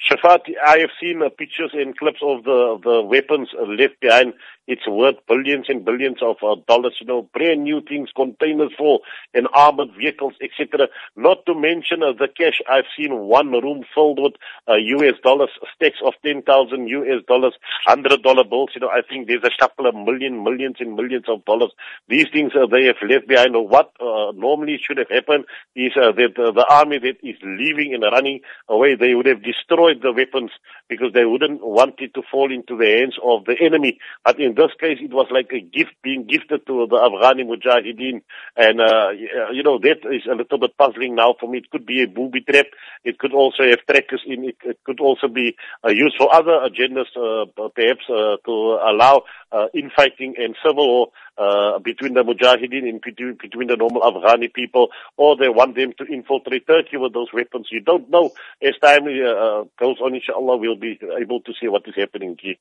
Shafat, 0.07 0.41
I 0.65 0.79
have 0.79 0.91
seen 1.01 1.21
pictures 1.38 1.71
and 1.73 1.97
clips 1.97 2.19
of 2.23 2.43
the 2.43 2.79
the 2.81 3.01
weapons 3.01 3.49
left 3.67 3.99
behind 3.99 4.33
it's 4.69 4.88
worth 4.88 5.15
billions 5.27 5.65
and 5.67 5.84
billions 5.84 6.19
of 6.21 6.36
uh, 6.43 6.55
dollars, 6.67 6.93
you 7.01 7.08
know, 7.08 7.27
brand 7.34 7.63
new 7.63 7.82
things, 7.82 8.10
containers 8.15 8.71
full 8.77 8.99
and 9.34 9.47
armored 9.51 9.89
vehicles, 9.97 10.34
etc. 10.43 10.88
Not 11.15 11.43
to 11.47 11.55
mention 11.55 12.03
uh, 12.03 12.13
the 12.13 12.27
cash. 12.27 12.62
I've 12.69 12.86
seen 12.95 13.17
one 13.17 13.51
room 13.51 13.84
filled 13.95 14.19
with 14.21 14.34
uh, 14.67 14.75
US 14.75 15.15
dollars, 15.23 15.49
stacks 15.75 15.97
of 16.05 16.13
10,000 16.23 16.88
US 16.88 17.23
dollars, 17.27 17.55
$100 17.88 18.21
bills. 18.47 18.69
You 18.75 18.82
know, 18.82 18.89
I 18.89 19.01
think 19.01 19.27
there's 19.27 19.43
a 19.43 19.58
couple 19.60 19.88
of 19.88 19.95
million, 19.95 20.43
millions 20.43 20.75
and 20.79 20.95
millions 20.95 21.25
of 21.27 21.43
dollars. 21.45 21.71
These 22.08 22.27
things 22.32 22.51
uh, 22.53 22.67
they 22.67 22.86
have 22.86 23.01
left 23.10 23.27
behind. 23.27 23.55
What 23.55 23.91
uh, 23.99 24.34
normally 24.36 24.79
should 24.86 24.99
have 24.99 25.10
happened 25.10 25.45
is 25.75 25.93
uh, 25.97 26.12
that 26.12 26.38
uh, 26.38 26.51
the 26.51 26.67
army 26.69 26.99
that 26.99 27.17
is 27.27 27.38
leaving 27.41 27.95
and 27.95 28.03
running 28.03 28.41
away, 28.67 28.93
they 28.93 29.15
would 29.15 29.25
have 29.25 29.41
destroyed 29.41 30.03
the 30.03 30.13
weapons 30.13 30.51
because 30.88 31.12
they 31.13 31.25
wouldn't 31.25 31.65
want 31.65 31.95
it 31.97 32.13
to 32.13 32.21
fall 32.32 32.53
into 32.53 32.77
the 32.77 32.86
hands 32.86 33.17
of 33.23 33.45
the 33.45 33.55
enemy. 33.60 33.97
But 34.23 34.39
in 34.39 34.59
this 34.60 34.74
case, 34.80 35.00
it 35.02 35.13
was 35.19 35.28
like 35.32 35.52
a 35.54 35.62
gift 35.62 35.95
being 36.04 36.28
gifted 36.28 36.67
to 36.67 36.86
the 36.91 37.00
Afghani 37.08 37.43
Mujahideen. 37.48 38.22
And, 38.56 38.82
uh, 38.82 39.10
you 39.56 39.63
know, 39.63 39.80
that 39.80 40.00
is 40.12 40.28
a 40.30 40.36
little 40.36 40.60
bit 40.60 40.78
puzzling 40.78 41.15
now 41.15 41.36
for 41.39 41.48
me. 41.50 41.60
It 41.60 41.69
could 41.72 41.86
be 41.86 42.04
a 42.04 42.08
booby 42.08 42.41
trap. 42.41 42.67
It 43.04 43.17
could 43.17 43.34
also 43.34 43.63
have 43.63 43.80
trackers 43.89 44.24
in 44.28 44.43
it. 44.50 44.58
It 44.63 44.80
could 44.86 45.00
also 45.00 45.28
be 45.28 45.56
uh, 45.86 45.89
used 45.89 46.17
for 46.17 46.28
other 46.34 46.58
agendas, 46.67 47.10
uh, 47.15 47.45
perhaps 47.74 48.06
uh, 48.10 48.38
to 48.45 48.56
allow 48.91 49.24
uh, 49.52 49.67
infighting 49.74 50.36
and 50.38 50.56
civil 50.65 50.88
war 50.88 51.08
uh, 51.38 51.80
between 51.80 52.13
the 52.13 52.24
Mujahideen 52.24 52.88
and 52.89 53.02
between, 53.02 53.38
between 53.41 53.67
the 53.69 53.78
normal 53.78 54.02
Afghani 54.02 54.54
people, 54.54 54.89
or 55.15 55.38
they 55.38 55.50
want 55.50 55.76
them 55.76 55.93
to 55.98 56.04
infiltrate 56.06 56.67
Turkey 56.67 56.98
with 56.98 57.13
those 57.13 57.32
weapons. 57.34 57.67
You 57.72 57.82
don't 57.82 58.10
know. 58.10 58.32
As 58.62 58.76
time 58.82 59.04
uh, 59.06 59.63
goes 59.80 59.98
on, 60.02 60.15
inshallah, 60.15 60.58
we'll 60.58 60.76
be 60.76 61.00
able 61.19 61.41
to 61.41 61.54
see 61.60 61.67
what 61.67 61.88
is 61.88 61.95
happening 61.95 62.38
here. 62.41 62.56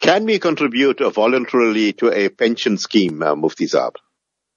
Can 0.00 0.26
we 0.26 0.38
contribute 0.38 1.00
voluntarily 1.00 1.92
to 1.94 2.10
a 2.12 2.28
pension 2.28 2.78
scheme, 2.78 3.20
uh, 3.22 3.34
Mufti 3.34 3.66
Saab? 3.66 3.96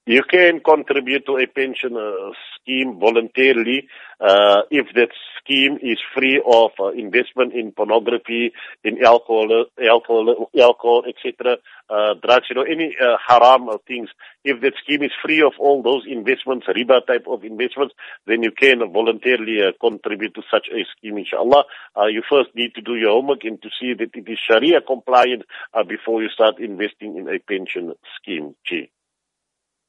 You 0.04 0.24
can 0.28 0.58
contribute 0.58 1.26
to 1.26 1.36
a 1.36 1.46
pension 1.46 1.96
uh, 1.96 2.32
scheme 2.58 2.98
voluntarily 2.98 3.86
uh, 4.20 4.62
if 4.68 4.86
that 4.96 5.10
scheme 5.38 5.78
is 5.80 5.98
free 6.12 6.42
of 6.44 6.72
uh, 6.80 6.88
investment 6.88 7.54
in 7.54 7.70
pornography, 7.70 8.52
in 8.82 9.04
alcohol, 9.04 9.66
alcohol, 9.80 10.48
alcohol, 10.58 11.04
etc., 11.06 11.58
uh, 11.88 12.14
drugs, 12.20 12.46
you 12.50 12.56
know, 12.56 12.62
any 12.62 12.96
uh, 13.00 13.16
haram 13.24 13.68
things. 13.86 14.08
If 14.44 14.60
that 14.62 14.72
scheme 14.82 15.04
is 15.04 15.12
free 15.24 15.40
of 15.40 15.52
all 15.60 15.84
those 15.84 16.02
investments, 16.08 16.66
riba 16.66 17.06
type 17.06 17.26
of 17.28 17.44
investments, 17.44 17.94
then 18.26 18.42
you 18.42 18.50
can 18.50 18.80
voluntarily 18.92 19.62
uh, 19.62 19.70
contribute 19.80 20.34
to 20.34 20.42
such 20.50 20.66
a 20.72 20.82
scheme, 20.96 21.18
inshallah. 21.18 21.62
Uh, 21.96 22.06
you 22.06 22.22
first 22.28 22.50
need 22.56 22.74
to 22.74 22.80
do 22.80 22.96
your 22.96 23.10
homework 23.10 23.44
and 23.44 23.62
to 23.62 23.68
see 23.80 23.94
that 23.94 24.10
it 24.14 24.28
is 24.28 24.38
Sharia 24.50 24.80
compliant 24.80 25.42
uh, 25.74 25.84
before 25.84 26.22
you 26.22 26.28
start 26.28 26.58
investing 26.58 27.16
in 27.16 27.28
a 27.28 27.38
pension 27.38 27.94
scheme. 28.18 28.56
Gee. 28.66 28.90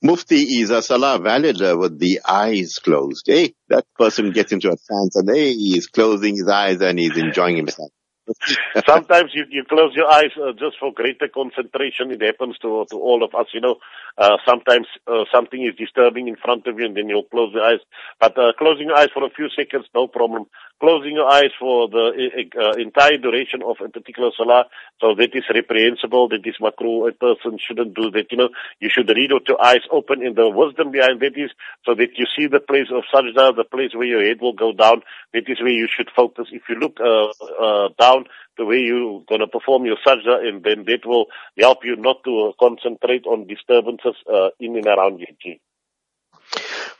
Mufti 0.03 0.35
is 0.59 0.69
a 0.69 0.81
salah 0.81 1.17
valid 1.17 1.61
with 1.79 1.97
the 1.97 2.19
eyes 2.27 2.75
closed. 2.83 3.25
Hey, 3.25 3.53
that 3.69 3.85
person 3.97 4.31
gets 4.31 4.51
into 4.51 4.67
a 4.67 4.75
trance 4.75 5.15
and 5.15 5.29
hey, 5.33 5.53
he's 5.53 5.87
closing 5.87 6.35
his 6.35 6.47
eyes 6.49 6.81
and 6.81 6.99
he's 6.99 7.17
enjoying 7.17 7.55
himself. 7.55 7.89
Sometimes 8.87 9.31
you, 9.33 9.45
you 9.49 9.63
close 9.67 9.93
your 9.95 10.09
eyes 10.09 10.31
uh, 10.41 10.53
just 10.53 10.77
for 10.79 10.93
greater 10.93 11.27
concentration. 11.27 12.11
It 12.11 12.21
happens 12.21 12.57
to 12.59 12.85
to 12.89 12.97
all 12.97 13.23
of 13.23 13.35
us, 13.35 13.47
you 13.53 13.61
know. 13.61 13.75
Uh, 14.17 14.37
sometimes 14.45 14.87
uh, 15.07 15.25
something 15.33 15.61
is 15.61 15.75
disturbing 15.75 16.27
in 16.27 16.35
front 16.35 16.67
of 16.67 16.79
you 16.79 16.85
and 16.85 16.95
then 16.95 17.09
you'll 17.09 17.23
close 17.23 17.51
your 17.53 17.63
eyes. 17.63 17.79
But 18.19 18.37
uh, 18.37 18.53
closing 18.57 18.87
your 18.87 18.95
eyes 18.95 19.09
for 19.13 19.25
a 19.25 19.29
few 19.29 19.49
seconds, 19.49 19.85
no 19.93 20.07
problem. 20.07 20.45
Closing 20.79 21.13
your 21.13 21.27
eyes 21.27 21.51
for 21.59 21.87
the 21.87 22.11
uh, 22.59 22.73
entire 22.73 23.17
duration 23.17 23.61
of 23.63 23.77
a 23.83 23.89
particular 23.89 24.31
salah, 24.37 24.65
so 24.99 25.15
that 25.15 25.33
is 25.33 25.43
reprehensible, 25.53 26.29
that 26.29 26.45
is 26.45 26.55
makruh. 26.61 27.09
A 27.09 27.13
person 27.13 27.57
shouldn't 27.57 27.95
do 27.95 28.11
that, 28.11 28.31
you 28.31 28.37
know. 28.37 28.49
You 28.79 28.89
should 28.91 29.09
read 29.09 29.31
with 29.31 29.47
your 29.47 29.63
eyes 29.63 29.83
open 29.91 30.25
and 30.25 30.35
the 30.35 30.49
wisdom 30.49 30.91
behind 30.91 31.21
that 31.21 31.37
is 31.37 31.51
so 31.85 31.95
that 31.95 32.09
you 32.17 32.25
see 32.37 32.47
the 32.47 32.59
place 32.59 32.87
of 32.91 33.03
sajda, 33.13 33.55
the 33.55 33.63
place 33.63 33.91
where 33.93 34.07
your 34.07 34.23
head 34.23 34.41
will 34.41 34.53
go 34.53 34.73
down. 34.73 35.01
That 35.33 35.47
is 35.47 35.59
where 35.61 35.69
you 35.69 35.87
should 35.89 36.09
focus. 36.15 36.47
If 36.51 36.63
you 36.69 36.75
look 36.75 36.99
uh, 36.99 37.31
uh, 37.63 37.89
down, 37.97 38.12
the 38.57 38.65
way 38.65 38.77
you're 38.77 39.23
going 39.27 39.41
to 39.41 39.47
perform 39.47 39.85
your 39.85 39.97
sajda, 40.05 40.47
and 40.47 40.63
then 40.63 40.85
that 40.85 41.05
will 41.05 41.25
help 41.59 41.79
you 41.83 41.95
not 41.95 42.23
to 42.25 42.53
concentrate 42.59 43.25
on 43.25 43.47
disturbances 43.47 44.15
uh, 44.31 44.49
in 44.59 44.75
and 44.75 44.85
around 44.85 45.19
your 45.19 45.29
you. 45.43 45.55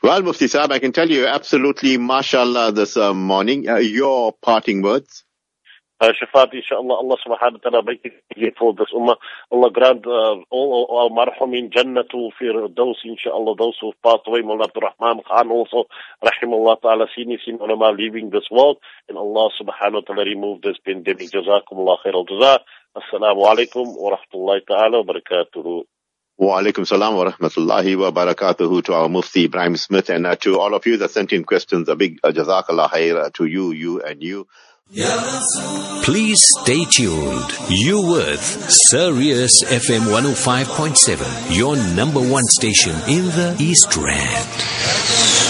Well, 0.02 0.22
Mufti 0.22 0.46
Saab, 0.46 0.72
I 0.72 0.78
can 0.80 0.92
tell 0.92 1.10
you 1.10 1.26
absolutely, 1.26 1.96
mashallah, 1.96 2.72
this 2.72 2.96
uh, 2.96 3.14
morning. 3.14 3.68
Uh, 3.68 3.76
your 3.76 4.32
parting 4.32 4.82
words? 4.82 5.24
Uh, 6.00 6.10
Shafat, 6.10 6.52
inshallah, 6.52 6.96
Allah 6.98 7.16
subhanahu 7.24 7.62
wa 7.62 7.70
ta'ala 7.70 7.84
make 7.84 8.00
it 8.04 8.54
for 8.58 8.74
this 8.74 8.88
ummah. 8.92 9.14
Allah 9.52 9.70
grant 9.70 10.04
uh, 10.04 10.42
all 10.50 10.88
our 10.90 11.08
marhumin 11.08 11.70
jannatul 11.72 12.30
firdaus, 12.34 12.96
inshallah, 13.04 13.54
those 13.56 13.78
who 13.80 13.92
passed 14.02 14.26
away, 14.26 14.42
Mullah 14.42 14.64
Abdul 14.64 14.82
Rahman 14.82 15.22
Khan 15.22 15.50
also, 15.52 15.84
rahimahullah 16.20 16.82
ta'ala, 16.82 17.06
senior 17.16 17.38
sin 17.44 17.58
ulama 17.60 17.94
leaving 17.96 18.30
this 18.30 18.42
world, 18.50 18.78
and 19.08 19.16
Allah 19.16 19.50
subhanahu 19.54 19.94
wa 19.94 20.00
ta'ala 20.00 20.24
remove 20.24 20.62
this 20.62 20.76
pandemic. 20.84 21.30
Jazakumullah 21.30 21.98
khair 22.04 22.14
al-jazaa. 22.14 22.58
Assalamu 22.96 23.46
alaikum 23.46 23.96
wa 23.96 24.18
rahmatullahi 24.18 24.66
ta'ala 24.66 25.02
wa 25.02 25.14
barakatuhu. 25.14 25.84
Wa 26.36 26.60
alaikum 26.60 26.84
salam 26.84 27.14
wa 27.14 27.30
rahmatullahi 27.30 27.96
wa 27.96 28.10
barakatuhu 28.10 28.82
to 28.82 28.94
our 28.94 29.08
Mufti 29.08 29.44
Ebrahim 29.44 29.76
Smith 29.76 30.10
and 30.10 30.26
uh, 30.26 30.34
to 30.34 30.58
all 30.58 30.74
of 30.74 30.84
you 30.86 30.96
that 30.96 31.12
sent 31.12 31.32
in 31.32 31.44
questions. 31.44 31.88
A 31.88 31.94
big 31.94 32.18
uh, 32.24 32.32
jazakallah 32.32 32.90
khair 32.90 33.32
to 33.34 33.44
you, 33.44 33.70
you 33.70 34.02
and 34.02 34.20
you. 34.20 34.48
Please 36.04 36.44
stay 36.60 36.84
tuned. 36.84 37.50
You 37.70 38.02
with 38.02 38.40
Sirius 38.90 39.64
FM 39.64 40.02
105.7, 40.12 41.56
your 41.56 41.76
number 41.94 42.20
one 42.20 42.44
station 42.44 42.94
in 43.08 43.24
the 43.26 43.56
East 43.58 43.96
Rand. 43.96 45.43